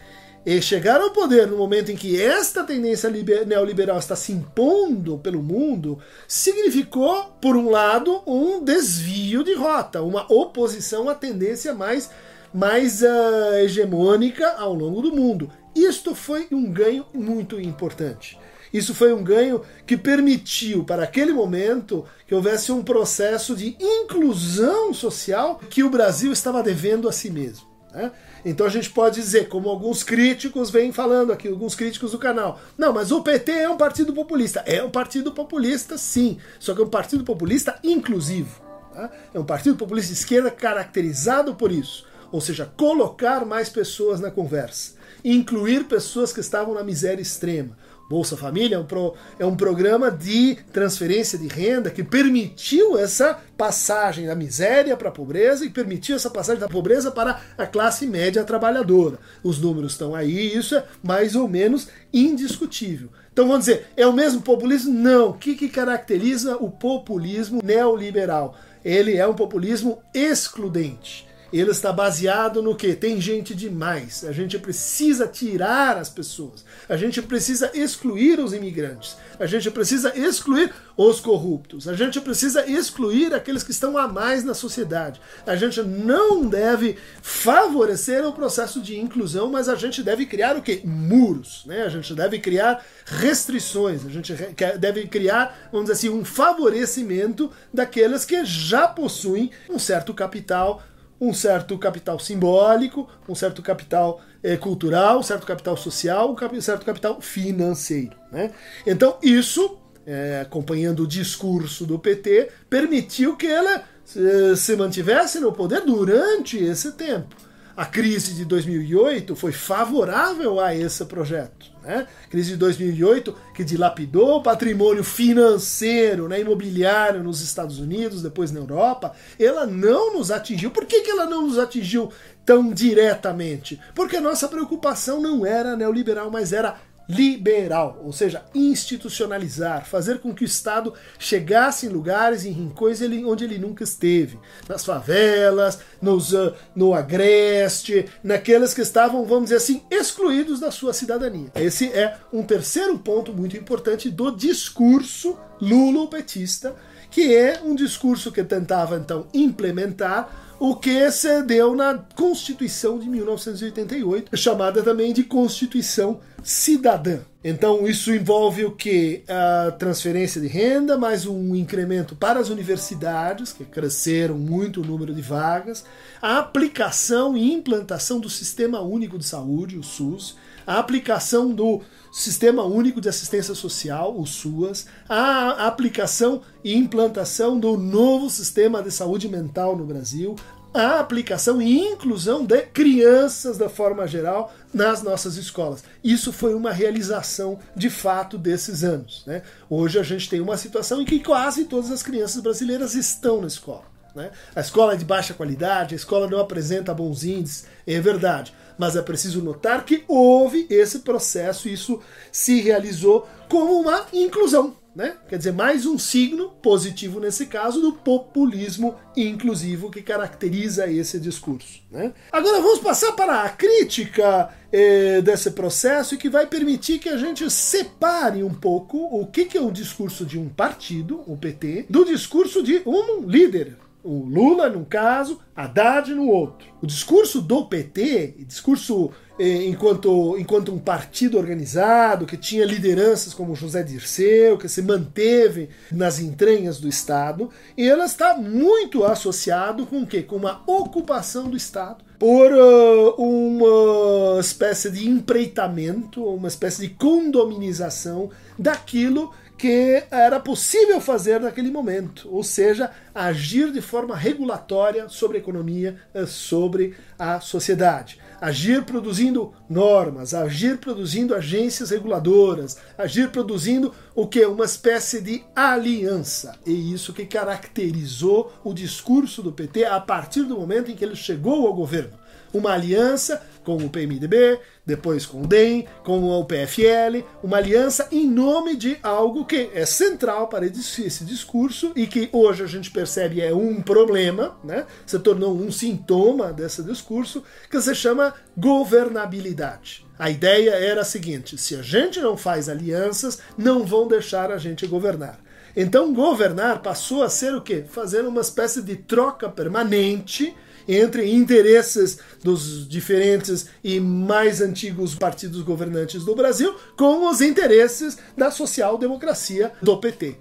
e 0.46 0.62
chegar 0.62 1.00
ao 1.00 1.12
poder 1.12 1.48
no 1.48 1.58
momento 1.58 1.92
em 1.92 1.96
que 1.96 2.20
esta 2.20 2.64
tendência 2.64 3.10
neoliberal 3.46 4.00
está 4.00 4.16
se 4.16 4.32
impondo 4.32 5.18
pelo 5.20 5.42
mundo, 5.42 6.00
significou, 6.28 7.26
por 7.40 7.56
um 7.56 7.70
lado, 7.70 8.24
um 8.26 8.64
desvio 8.64 9.44
de 9.44 9.54
rota, 9.54 10.02
uma 10.02 10.26
oposição 10.32 11.08
à 11.08 11.16
tendência 11.16 11.74
mais, 11.74 12.10
mais 12.54 13.04
uh, 13.04 13.54
hegemônica 13.64 14.48
ao 14.54 14.74
longo 14.74 15.02
do 15.02 15.16
mundo. 15.16 15.52
Isto 15.76 16.16
foi 16.16 16.48
um 16.52 16.72
ganho 16.72 17.06
muito 17.14 17.60
importante. 17.60 18.40
Isso 18.74 18.96
foi 18.96 19.14
um 19.14 19.24
ganho 19.24 19.62
que 19.86 19.98
permitiu, 19.98 20.84
para 20.84 21.04
aquele 21.04 21.34
momento, 21.34 22.06
que 22.26 22.34
houvesse 22.34 22.72
um 22.72 22.82
processo 22.82 23.56
de 23.56 23.76
inclusão 23.80 24.94
social 24.94 25.60
que 25.70 25.84
o 25.84 25.90
Brasil 25.90 26.32
estava 26.32 26.64
devendo 26.64 27.08
a 27.08 27.12
si 27.12 27.30
mesmo. 27.30 27.71
Né? 27.94 28.12
Então 28.46 28.66
a 28.66 28.70
gente 28.70 28.90
pode 28.90 29.16
dizer, 29.16 29.50
como 29.50 29.70
alguns 29.70 30.04
críticos 30.04 30.70
vêm 30.70 30.92
falando 30.92 31.32
aqui, 31.32 31.48
alguns 31.48 31.76
críticos 31.76 32.12
do 32.12 32.18
canal, 32.18 32.60
não, 32.78 32.94
mas 32.94 33.12
o 33.12 33.22
PT 33.22 33.52
é 33.52 33.70
um 33.70 33.78
partido 33.78 34.14
populista. 34.14 34.64
É 34.66 34.84
um 34.84 34.90
partido 34.90 35.32
populista, 35.32 35.98
sim, 35.98 36.38
só 36.60 36.74
que 36.74 36.82
é 36.82 36.86
um 36.86 36.90
partido 36.90 37.24
populista 37.24 37.78
inclusivo. 37.84 38.62
Tá? 38.94 39.10
É 39.34 39.40
um 39.40 39.46
partido 39.46 39.76
populista 39.76 40.14
de 40.14 40.20
esquerda 40.20 40.52
caracterizado 40.52 41.56
por 41.56 41.72
isso. 41.72 42.06
Ou 42.32 42.40
seja, 42.40 42.72
colocar 42.78 43.46
mais 43.46 43.68
pessoas 43.68 44.22
na 44.22 44.32
conversa, 44.32 44.94
incluir 45.24 45.84
pessoas 45.86 46.32
que 46.32 46.40
estavam 46.40 46.74
na 46.74 46.84
miséria 46.84 47.22
extrema, 47.22 47.78
Bolsa 48.12 48.36
Família 48.36 48.76
é 48.76 48.80
um, 48.80 48.84
pro, 48.84 49.14
é 49.40 49.46
um 49.46 49.56
programa 49.56 50.12
de 50.12 50.58
transferência 50.74 51.40
de 51.40 51.48
renda 51.48 51.90
que 51.90 52.04
permitiu 52.04 52.98
essa 52.98 53.40
passagem 53.58 54.28
da 54.28 54.36
miséria 54.36 54.98
para 54.98 55.08
a 55.08 55.14
pobreza 55.14 55.64
e 55.64 55.70
permitiu 55.70 56.18
essa 56.18 56.30
passagem 56.30 56.60
da 56.60 56.68
pobreza 56.68 57.10
para 57.10 57.40
a 57.58 57.66
classe 57.66 58.06
média 58.06 58.44
trabalhadora. 58.44 59.18
Os 59.42 59.62
números 59.62 59.94
estão 59.94 60.14
aí, 60.14 60.54
isso 60.54 60.76
é 60.76 60.84
mais 61.02 61.38
ou 61.38 61.48
menos 61.48 61.88
indiscutível. 62.12 63.08
Então 63.32 63.48
vamos 63.48 63.66
dizer, 63.66 63.88
é 63.96 64.06
o 64.06 64.12
mesmo 64.12 64.42
populismo? 64.42 64.94
Não. 64.94 65.30
O 65.30 65.34
que, 65.36 65.56
que 65.56 65.70
caracteriza 65.70 66.58
o 66.58 66.70
populismo 66.70 67.62
neoliberal? 67.64 68.58
Ele 68.84 69.16
é 69.16 69.26
um 69.26 69.36
populismo 69.36 70.04
excludente 70.14 71.31
ele 71.60 71.72
está 71.72 71.92
baseado 71.92 72.62
no 72.62 72.76
que? 72.76 72.96
Tem 72.96 73.20
gente 73.20 73.54
demais. 73.54 74.24
A 74.24 74.32
gente 74.32 74.58
precisa 74.58 75.28
tirar 75.28 75.98
as 75.98 76.10
pessoas. 76.10 76.64
A 76.88 76.96
gente 76.96 77.22
precisa 77.22 77.72
excluir 77.74 78.40
os 78.40 78.54
imigrantes. 78.54 79.18
A 79.40 79.46
gente 79.46 79.70
precisa 79.72 80.18
excluir 80.18 80.74
os 80.96 81.20
corruptos. 81.20 81.88
A 81.88 81.94
gente 81.94 82.22
precisa 82.22 82.66
excluir 82.70 83.34
aqueles 83.34 83.64
que 83.64 83.72
estão 83.72 83.98
a 83.98 84.08
mais 84.08 84.44
na 84.44 84.54
sociedade. 84.54 85.20
A 85.46 85.56
gente 85.56 85.82
não 85.82 86.46
deve 86.46 86.98
favorecer 87.22 88.26
o 88.26 88.34
processo 88.34 88.80
de 88.82 89.00
inclusão, 89.00 89.50
mas 89.50 89.68
a 89.68 89.76
gente 89.76 90.04
deve 90.04 90.26
criar 90.26 90.56
o 90.56 90.62
que? 90.62 90.86
Muros. 90.86 91.64
Né? 91.66 91.84
A 91.84 91.90
gente 91.90 92.14
deve 92.14 92.40
criar 92.40 92.84
restrições. 93.06 94.06
A 94.06 94.10
gente 94.10 94.34
deve 94.80 95.08
criar, 95.08 95.70
vamos 95.72 95.90
dizer 95.90 96.08
assim, 96.08 96.10
um 96.10 96.24
favorecimento 96.24 97.52
daqueles 97.74 98.24
que 98.24 98.46
já 98.46 98.88
possuem 98.88 99.52
um 99.70 99.80
certo 99.80 100.14
capital 100.14 100.84
um 101.22 101.32
certo 101.36 101.78
capital 101.78 102.18
simbólico, 102.18 103.08
um 103.30 103.36
certo 103.36 103.62
capital 103.62 104.20
é, 104.42 104.58
cultural, 104.58 105.20
um 105.20 105.24
certo 105.24 105.46
capital 105.46 105.78
social, 105.78 106.36
um 106.36 106.62
certo 106.62 106.84
capital 106.84 107.22
financeiro. 107.22 108.18
Né? 108.32 108.52
Então, 108.88 109.20
isso, 109.22 109.78
é, 110.04 110.42
acompanhando 110.42 111.04
o 111.04 111.08
discurso 111.08 111.86
do 111.86 112.00
PT, 112.00 112.50
permitiu 112.68 113.38
que 113.38 113.46
ela 113.46 113.84
se, 114.04 114.58
se 114.58 114.76
mantivesse 114.76 115.40
no 115.40 115.54
poder 115.54 115.82
durante 115.82 116.58
esse 116.58 116.94
tempo. 116.94 117.36
A 117.78 117.86
crise 117.86 118.34
de 118.34 118.44
2008 118.44 119.36
foi 119.36 119.52
favorável 119.52 120.60
a 120.60 120.76
esse 120.76 121.06
projeto. 121.06 121.71
Né? 121.84 122.08
Crise 122.30 122.52
de 122.52 122.58
2008 122.58 123.36
que 123.56 123.64
dilapidou 123.64 124.38
o 124.38 124.44
patrimônio 124.44 125.04
financeiro, 125.04 126.28
né, 126.28 126.40
imobiliário 126.40 127.24
nos 127.24 127.42
Estados 127.42 127.80
Unidos, 127.80 128.22
depois 128.22 128.52
na 128.52 128.60
Europa, 128.60 129.14
ela 129.40 129.66
não 129.66 130.14
nos 130.14 130.30
atingiu. 130.30 130.70
Por 130.70 130.86
que, 130.86 131.02
que 131.02 131.10
ela 131.10 131.26
não 131.26 131.48
nos 131.48 131.58
atingiu 131.58 132.12
tão 132.46 132.72
diretamente? 132.72 133.80
Porque 133.96 134.18
a 134.18 134.22
nossa 134.22 134.48
preocupação 134.48 135.20
não 135.20 135.46
era 135.46 135.76
neoliberal, 135.76 136.30
mas 136.30 136.54
era 136.54 136.78
liberal, 137.12 138.00
ou 138.04 138.14
seja, 138.14 138.44
institucionalizar, 138.56 139.86
fazer 139.86 140.20
com 140.20 140.34
que 140.34 140.44
o 140.44 140.46
Estado 140.46 140.94
chegasse 141.20 141.86
em 141.86 141.90
lugares, 141.90 142.46
em 142.46 142.52
rincões 142.52 143.02
onde 143.02 143.44
ele 143.44 143.58
nunca 143.58 143.84
esteve, 143.84 144.40
nas 144.68 144.86
favelas, 144.86 145.80
nos, 146.02 146.32
uh, 146.32 146.54
no 146.74 146.94
agreste, 146.94 148.06
naqueles 148.24 148.74
que 148.74 148.82
estavam, 148.82 149.26
vamos 149.26 149.46
dizer 149.46 149.58
assim, 149.58 149.82
excluídos 149.92 150.60
da 150.60 150.72
sua 150.72 150.94
cidadania. 150.94 151.52
Esse 151.56 151.88
é 151.92 152.18
um 152.32 152.44
terceiro 152.44 152.98
ponto 153.00 153.34
muito 153.34 153.58
importante 153.58 154.10
do 154.10 154.32
discurso 154.32 155.38
lulo-petista, 155.60 156.76
que 157.10 157.36
é 157.36 157.60
um 157.64 157.76
discurso 157.76 158.32
que 158.32 158.44
tentava 158.44 158.96
então 158.96 159.28
implementar 159.34 160.51
o 160.62 160.76
que 160.76 161.10
se 161.10 161.42
deu 161.42 161.76
na 161.76 161.98
Constituição 162.16 163.00
de 163.00 163.10
1988, 163.10 164.38
chamada 164.38 164.84
também 164.84 165.12
de 165.12 165.24
Constituição 165.24 166.20
Cidadã. 166.44 167.22
Então, 167.44 167.88
isso 167.88 168.14
envolve 168.14 168.64
o 168.66 168.72
que? 168.72 169.24
A 169.28 169.72
transferência 169.72 170.40
de 170.40 170.46
renda, 170.46 171.00
mais 171.00 171.26
um 171.26 171.56
incremento 171.56 172.16
para 172.16 172.40
as 172.40 172.50
universidades, 172.50 173.52
que 173.52 173.66
cresceram 173.66 174.38
muito 174.38 174.82
o 174.82 174.86
número 174.86 175.16
de 175.16 175.22
vagas, 175.24 175.84
a 176.22 176.38
aplicação 176.38 177.36
e 177.36 177.52
implantação 177.52 178.20
do 178.20 178.30
Sistema 178.30 178.82
Único 178.82 179.18
de 179.18 179.26
Saúde, 179.26 179.80
o 179.80 179.84
SUS, 179.84 180.38
a 180.68 180.78
aplicação 180.78 181.50
do 181.50 181.82
Sistema 182.12 182.64
Único 182.64 183.00
de 183.00 183.08
Assistência 183.08 183.56
Social, 183.56 184.20
o 184.20 184.26
SUAS, 184.26 184.86
a 185.08 185.66
aplicação 185.66 186.42
e 186.62 186.76
implantação 186.76 187.58
do 187.58 187.78
novo 187.78 188.30
sistema 188.30 188.84
de 188.84 188.92
saúde 188.92 189.30
mental 189.30 189.78
no 189.78 189.86
Brasil, 189.86 190.36
a 190.74 191.00
aplicação 191.00 191.62
e 191.62 191.80
inclusão 191.80 192.46
de 192.46 192.64
crianças 192.64 193.58
da 193.58 193.70
forma 193.70 194.06
geral 194.08 194.54
nas 194.74 195.02
nossas 195.02 195.38
escolas. 195.38 195.86
Isso 196.04 196.34
foi 196.34 196.54
uma 196.54 196.74
realização 196.74 197.60
de 197.76 197.90
fato 197.90 198.38
desses 198.38 198.84
anos. 198.84 199.24
Né? 199.26 199.42
Hoje 199.70 199.98
a 199.98 200.04
gente 200.04 200.30
tem 200.30 200.42
uma 200.42 200.58
situação 200.58 201.02
em 201.02 201.06
que 201.06 201.20
quase 201.20 201.64
todas 201.64 201.92
as 201.92 202.04
crianças 202.04 202.42
brasileiras 202.42 202.94
estão 202.94 203.40
na 203.40 203.48
escola. 203.48 203.84
Né? 204.14 204.32
A 204.54 204.60
escola 204.60 204.94
é 204.94 204.98
de 204.98 205.06
baixa 205.06 205.34
qualidade, 205.34 205.96
a 205.96 205.98
escola 205.98 206.30
não 206.30 206.40
apresenta 206.40 206.94
bons 206.94 207.24
índices, 207.24 207.66
é 207.88 208.00
verdade 208.02 208.54
mas 208.78 208.96
é 208.96 209.02
preciso 209.02 209.42
notar 209.42 209.86
que 209.86 210.04
houve 210.08 210.66
esse 210.70 211.00
processo, 211.00 211.70
isso 211.70 212.00
se 212.32 212.62
realizou 212.62 213.28
como 213.50 213.80
uma 213.80 214.06
inclusão. 214.14 214.76
Né? 214.94 215.16
Quer 215.30 215.38
dizer, 215.38 215.54
mais 215.54 215.86
um 215.86 215.98
signo 215.98 216.50
positivo 216.62 217.18
nesse 217.18 217.46
caso 217.46 217.80
do 217.80 217.94
populismo 217.94 218.96
inclusivo 219.16 219.90
que 219.90 220.02
caracteriza 220.02 220.92
esse 220.92 221.18
discurso. 221.18 221.82
Né? 221.90 222.14
Agora 222.30 222.60
vamos 222.60 222.80
passar 222.80 223.14
para 223.14 223.44
a 223.44 223.50
crítica 223.50 224.50
eh, 224.70 225.22
desse 225.22 225.52
processo 225.52 226.16
e 226.16 226.18
que 226.18 226.30
vai 226.30 226.46
permitir 226.46 227.00
que 227.00 227.08
a 227.08 227.16
gente 227.16 227.50
separe 227.50 228.44
um 228.44 228.54
pouco 228.54 228.98
o 228.98 229.26
que, 229.26 229.46
que 229.46 229.58
é 229.58 229.62
o 229.62 229.72
discurso 229.72 230.26
de 230.26 230.38
um 230.38 230.50
partido, 230.50 231.24
o 231.26 231.38
PT, 231.38 231.86
do 231.90 232.04
discurso 232.04 232.62
de 232.62 232.82
um 232.86 233.26
líder, 233.26 233.78
o 234.04 234.24
Lula 234.26 234.70
num 234.70 234.84
caso, 234.84 235.40
Haddad 235.56 236.14
no 236.14 236.28
outro. 236.28 236.68
O 236.82 236.88
discurso 236.88 237.42
do 237.42 237.66
PT, 237.66 238.36
discurso 238.48 239.12
eh, 239.40 239.66
enquanto, 239.66 240.38
enquanto 240.38 240.72
um 240.72 240.80
partido 240.80 241.38
organizado, 241.38 242.26
que 242.26 242.38
tinha 242.38 242.66
lideranças 242.66 243.34
como 243.34 243.56
José 243.56 243.84
Dirceu, 243.84 244.58
que 244.58 244.70
se 244.70 244.82
manteve 244.82 245.70
nas 245.92 246.20
entranhas 246.20 246.80
do 246.80 246.88
Estado, 246.88 247.50
e 247.78 247.88
ela 247.88 248.06
está 248.06 248.36
muito 248.36 249.04
associado 249.04 249.86
com 249.86 250.02
o 250.02 250.08
quê? 250.08 250.22
Com 250.22 250.36
uma 250.36 250.62
ocupação 250.68 251.50
do 251.50 251.58
Estado 251.58 252.04
por 252.20 252.52
uh, 252.52 253.16
uma 253.18 254.40
espécie 254.40 254.92
de 254.92 255.10
empreitamento, 255.10 256.24
uma 256.24 256.48
espécie 256.48 256.88
de 256.88 256.90
condominização 256.90 258.30
daquilo 258.60 259.34
que 259.62 260.04
era 260.10 260.40
possível 260.40 261.00
fazer 261.00 261.40
naquele 261.40 261.70
momento, 261.70 262.28
ou 262.34 262.44
seja, 262.44 262.90
agir 263.14 263.72
de 263.72 263.80
forma 263.80 264.16
regulatória 264.16 265.08
sobre 265.08 265.38
a 265.38 265.40
economia, 265.40 265.98
eh, 266.16 266.26
sobre 266.26 266.96
a 267.20 267.40
sociedade. 267.40 268.18
Agir 268.42 268.84
produzindo 268.84 269.54
normas, 269.70 270.34
agir 270.34 270.80
produzindo 270.80 271.36
agências 271.36 271.92
reguladoras, 271.92 272.80
agir 272.98 273.30
produzindo 273.30 273.94
o 274.16 274.26
que? 274.26 274.44
Uma 274.48 274.66
espécie 274.66 275.22
de 275.22 275.44
aliança. 275.56 276.58
E 276.66 276.92
isso 276.92 277.14
que 277.14 277.28
caracterizou 277.28 278.52
o 278.64 278.74
discurso 278.74 279.44
do 279.44 279.52
PT 279.52 279.86
a 279.86 280.00
partir 280.00 280.42
do 280.42 280.58
momento 280.58 280.90
em 280.90 280.96
que 280.96 281.06
ele 281.06 281.16
chegou 281.16 281.68
ao 281.68 281.76
governo 281.76 282.21
uma 282.54 282.74
aliança 282.74 283.42
com 283.64 283.78
o 283.78 283.90
PMDB, 283.90 284.60
depois 284.86 285.26
com 285.26 285.44
o 285.44 285.48
DEM, 285.48 285.86
com 286.04 286.24
o 286.24 286.46
PFL, 286.46 287.24
uma 287.44 287.58
aliança 287.58 288.08
em 288.12 288.28
nome 288.28 288.76
de 288.76 288.98
algo 289.04 289.46
que 289.46 289.70
é 289.74 289.86
central 289.86 290.48
para 290.48 290.66
esse 290.66 291.24
discurso 291.24 291.92
e 291.96 292.08
que 292.08 292.30
hoje 292.32 292.64
a 292.64 292.68
gente 292.68 292.90
percebe 292.90 293.42
é 293.42 293.54
um 293.54 293.82
problema, 293.82 294.58
né? 294.64 294.86
se 295.06 295.20
tornou 295.20 295.56
um 295.56 295.72
sintoma 295.72 296.52
desse 296.52 296.82
discurso, 296.84 297.44
que 297.70 297.80
se 297.80 297.94
chama 297.94 298.34
governabilidade. 298.58 300.06
A 300.18 300.30
ideia 300.30 300.72
era 300.72 301.02
a 301.02 301.06
seguinte: 301.06 301.58
se 301.58 301.76
a 301.76 301.82
gente 301.82 302.20
não 302.20 302.36
faz 302.36 302.70
alianças, 302.70 303.40
não 303.58 303.86
vão 303.86 304.08
deixar 304.08 304.52
a 304.52 304.58
gente 304.58 304.86
governar. 304.88 305.40
Então, 305.76 306.14
governar 306.14 306.82
passou 306.82 307.24
a 307.24 307.30
ser 307.30 307.56
o 307.56 307.62
quê? 307.62 307.86
Fazer 307.88 308.26
uma 308.26 308.42
espécie 308.42 308.82
de 308.82 308.98
troca 308.98 309.50
permanente 309.50 310.54
entre 310.96 311.32
interesses 311.32 312.20
dos 312.44 312.88
diferentes 312.88 313.68
e 313.84 314.00
mais 314.00 314.62
antigos 314.62 315.16
partidos 315.16 315.62
governantes 315.62 316.24
do 316.24 316.36
Brasil 316.36 316.76
com 316.98 317.30
os 317.30 317.42
interesses 317.42 318.18
da 318.38 318.52
social-democracia 318.52 319.72
do 319.82 319.98
PT. 319.98 320.38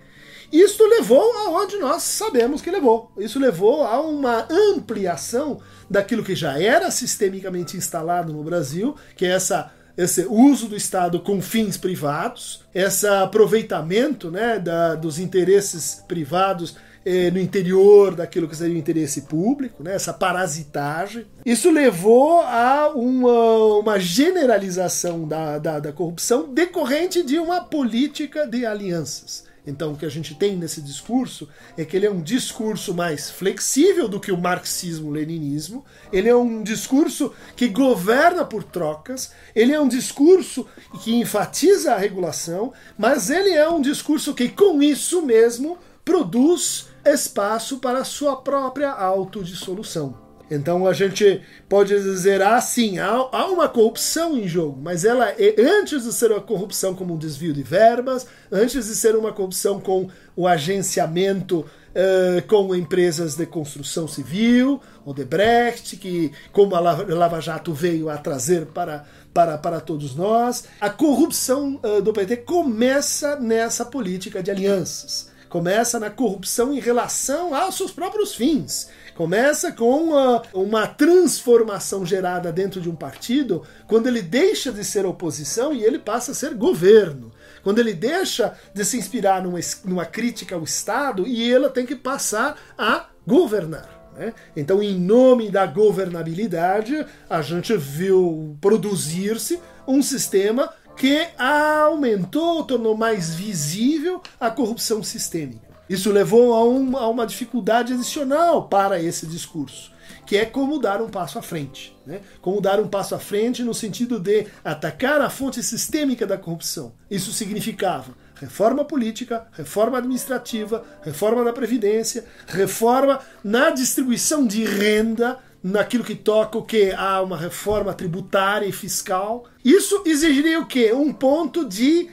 Isso 0.52 0.84
levou 0.84 1.32
aonde 1.38 1.76
nós 1.76 2.02
sabemos 2.02 2.60
que 2.60 2.70
levou. 2.70 3.12
Isso 3.16 3.38
levou 3.38 3.84
a 3.84 4.00
uma 4.00 4.48
ampliação 4.50 5.60
daquilo 5.88 6.24
que 6.24 6.34
já 6.34 6.60
era 6.60 6.90
sistemicamente 6.90 7.76
instalado 7.76 8.32
no 8.32 8.42
Brasil, 8.42 8.96
que 9.16 9.24
é 9.24 9.30
essa 9.30 9.72
esse 9.96 10.24
uso 10.26 10.66
do 10.66 10.76
Estado 10.76 11.20
com 11.20 11.42
fins 11.42 11.76
privados, 11.76 12.64
esse 12.74 13.06
aproveitamento 13.06 14.30
né, 14.30 14.58
da, 14.58 14.94
dos 14.94 15.18
interesses 15.18 16.02
privados 16.08 16.74
eh, 17.04 17.30
no 17.30 17.38
interior 17.38 18.14
daquilo 18.14 18.48
que 18.48 18.56
seria 18.56 18.74
o 18.74 18.78
interesse 18.78 19.22
público, 19.22 19.82
né, 19.82 19.94
essa 19.94 20.12
parasitagem. 20.12 21.26
Isso 21.44 21.70
levou 21.70 22.40
a 22.42 22.92
uma, 22.94 23.78
uma 23.78 23.98
generalização 23.98 25.26
da, 25.26 25.58
da, 25.58 25.80
da 25.80 25.92
corrupção 25.92 26.52
decorrente 26.52 27.22
de 27.22 27.38
uma 27.38 27.62
política 27.62 28.46
de 28.46 28.66
alianças. 28.66 29.48
Então, 29.66 29.92
o 29.92 29.96
que 29.96 30.06
a 30.06 30.10
gente 30.10 30.34
tem 30.34 30.56
nesse 30.56 30.80
discurso 30.80 31.48
é 31.76 31.84
que 31.84 31.96
ele 31.96 32.06
é 32.06 32.10
um 32.10 32.22
discurso 32.22 32.94
mais 32.94 33.30
flexível 33.30 34.08
do 34.08 34.18
que 34.18 34.32
o 34.32 34.38
marxismo-leninismo, 34.38 35.84
ele 36.12 36.28
é 36.28 36.34
um 36.34 36.62
discurso 36.62 37.32
que 37.54 37.68
governa 37.68 38.44
por 38.44 38.64
trocas, 38.64 39.32
ele 39.54 39.72
é 39.72 39.80
um 39.80 39.88
discurso 39.88 40.66
que 41.04 41.14
enfatiza 41.14 41.92
a 41.94 41.98
regulação, 41.98 42.72
mas 42.98 43.28
ele 43.28 43.50
é 43.50 43.68
um 43.68 43.80
discurso 43.80 44.34
que, 44.34 44.48
com 44.48 44.82
isso 44.82 45.22
mesmo, 45.22 45.78
produz 46.04 46.88
espaço 47.04 47.78
para 47.78 48.04
sua 48.04 48.36
própria 48.36 48.90
autodissolução. 48.90 50.30
Então 50.50 50.84
a 50.84 50.92
gente 50.92 51.40
pode 51.68 51.94
dizer 51.94 52.42
assim, 52.42 52.98
há, 52.98 53.08
há, 53.08 53.46
uma 53.46 53.68
corrupção 53.68 54.36
em 54.36 54.48
jogo, 54.48 54.80
mas 54.82 55.04
ela 55.04 55.28
é 55.28 55.54
antes 55.60 56.02
de 56.02 56.12
ser 56.12 56.32
uma 56.32 56.40
corrupção 56.40 56.92
como 56.92 57.14
um 57.14 57.18
desvio 57.18 57.52
de 57.52 57.62
verbas, 57.62 58.26
antes 58.50 58.86
de 58.86 58.96
ser 58.96 59.14
uma 59.14 59.32
corrupção 59.32 59.78
com 59.78 60.08
o 60.34 60.48
agenciamento 60.48 61.60
uh, 61.60 62.46
com 62.48 62.74
empresas 62.74 63.36
de 63.36 63.46
construção 63.46 64.08
civil, 64.08 64.80
Odebrecht, 65.04 65.96
que 65.96 66.32
como 66.50 66.74
a 66.74 66.80
Lava 66.80 67.40
Jato 67.40 67.72
veio 67.72 68.10
a 68.10 68.18
trazer 68.18 68.66
para, 68.66 69.04
para, 69.32 69.56
para 69.56 69.80
todos 69.80 70.16
nós, 70.16 70.64
a 70.80 70.90
corrupção 70.90 71.80
uh, 71.84 72.02
do 72.02 72.12
PT 72.12 72.38
começa 72.38 73.36
nessa 73.36 73.84
política 73.84 74.42
de 74.42 74.50
alianças 74.50 75.29
começa 75.50 75.98
na 75.98 76.08
corrupção 76.08 76.72
em 76.72 76.78
relação 76.78 77.52
aos 77.52 77.76
seus 77.76 77.90
próprios 77.90 78.34
fins. 78.34 78.88
Começa 79.14 79.72
com 79.72 80.04
uma, 80.04 80.42
uma, 80.54 80.86
transformação 80.86 82.06
gerada 82.06 82.50
dentro 82.50 82.80
de 82.80 82.88
um 82.88 82.94
partido 82.94 83.64
quando 83.86 84.06
ele 84.06 84.22
deixa 84.22 84.72
de 84.72 84.82
ser 84.82 85.04
oposição 85.04 85.74
e 85.74 85.84
ele 85.84 85.98
passa 85.98 86.30
a 86.30 86.34
ser 86.34 86.54
governo. 86.54 87.32
Quando 87.62 87.80
ele 87.80 87.92
deixa 87.92 88.56
de 88.72 88.82
se 88.84 88.96
inspirar 88.96 89.42
numa, 89.42 89.58
numa 89.84 90.06
crítica 90.06 90.54
ao 90.54 90.62
Estado 90.62 91.26
e 91.26 91.42
ele 91.42 91.68
tem 91.68 91.84
que 91.84 91.96
passar 91.96 92.56
a 92.78 93.08
governar. 93.26 94.12
Né? 94.16 94.32
Então, 94.56 94.82
em 94.82 94.98
nome 94.98 95.50
da 95.50 95.66
governabilidade, 95.66 97.04
a 97.28 97.42
gente 97.42 97.76
viu 97.76 98.56
produzir-se 98.60 99.60
um 99.86 100.02
sistema 100.02 100.72
que 101.00 101.28
aumentou, 101.38 102.62
tornou 102.62 102.94
mais 102.94 103.34
visível 103.34 104.20
a 104.38 104.50
corrupção 104.50 105.02
sistêmica. 105.02 105.66
Isso 105.88 106.12
levou 106.12 106.52
a, 106.52 106.62
um, 106.62 106.94
a 106.94 107.08
uma 107.08 107.26
dificuldade 107.26 107.94
adicional 107.94 108.68
para 108.68 109.02
esse 109.02 109.26
discurso, 109.26 109.90
que 110.26 110.36
é 110.36 110.44
como 110.44 110.78
dar 110.78 111.00
um 111.00 111.08
passo 111.08 111.38
à 111.38 111.42
frente. 111.42 111.96
Né? 112.04 112.20
Como 112.42 112.60
dar 112.60 112.78
um 112.78 112.86
passo 112.86 113.14
à 113.14 113.18
frente 113.18 113.62
no 113.62 113.72
sentido 113.72 114.20
de 114.20 114.46
atacar 114.62 115.22
a 115.22 115.30
fonte 115.30 115.62
sistêmica 115.62 116.26
da 116.26 116.36
corrupção. 116.36 116.92
Isso 117.10 117.32
significava 117.32 118.14
reforma 118.34 118.84
política, 118.84 119.46
reforma 119.52 119.98
administrativa, 119.98 120.84
reforma 121.02 121.44
da 121.44 121.52
Previdência, 121.52 122.26
reforma 122.46 123.20
na 123.42 123.70
distribuição 123.70 124.46
de 124.46 124.64
renda, 124.64 125.38
naquilo 125.62 126.04
que 126.04 126.14
toca 126.14 126.58
o 126.58 126.62
que 126.62 126.92
a 126.92 127.20
uma 127.22 127.36
reforma 127.36 127.92
tributária 127.92 128.66
e 128.66 128.72
fiscal. 128.72 129.44
Isso 129.64 130.02
exigiria 130.06 130.60
o 130.60 130.66
quê? 130.66 130.92
Um 130.92 131.12
ponto 131.12 131.68
de 131.68 132.08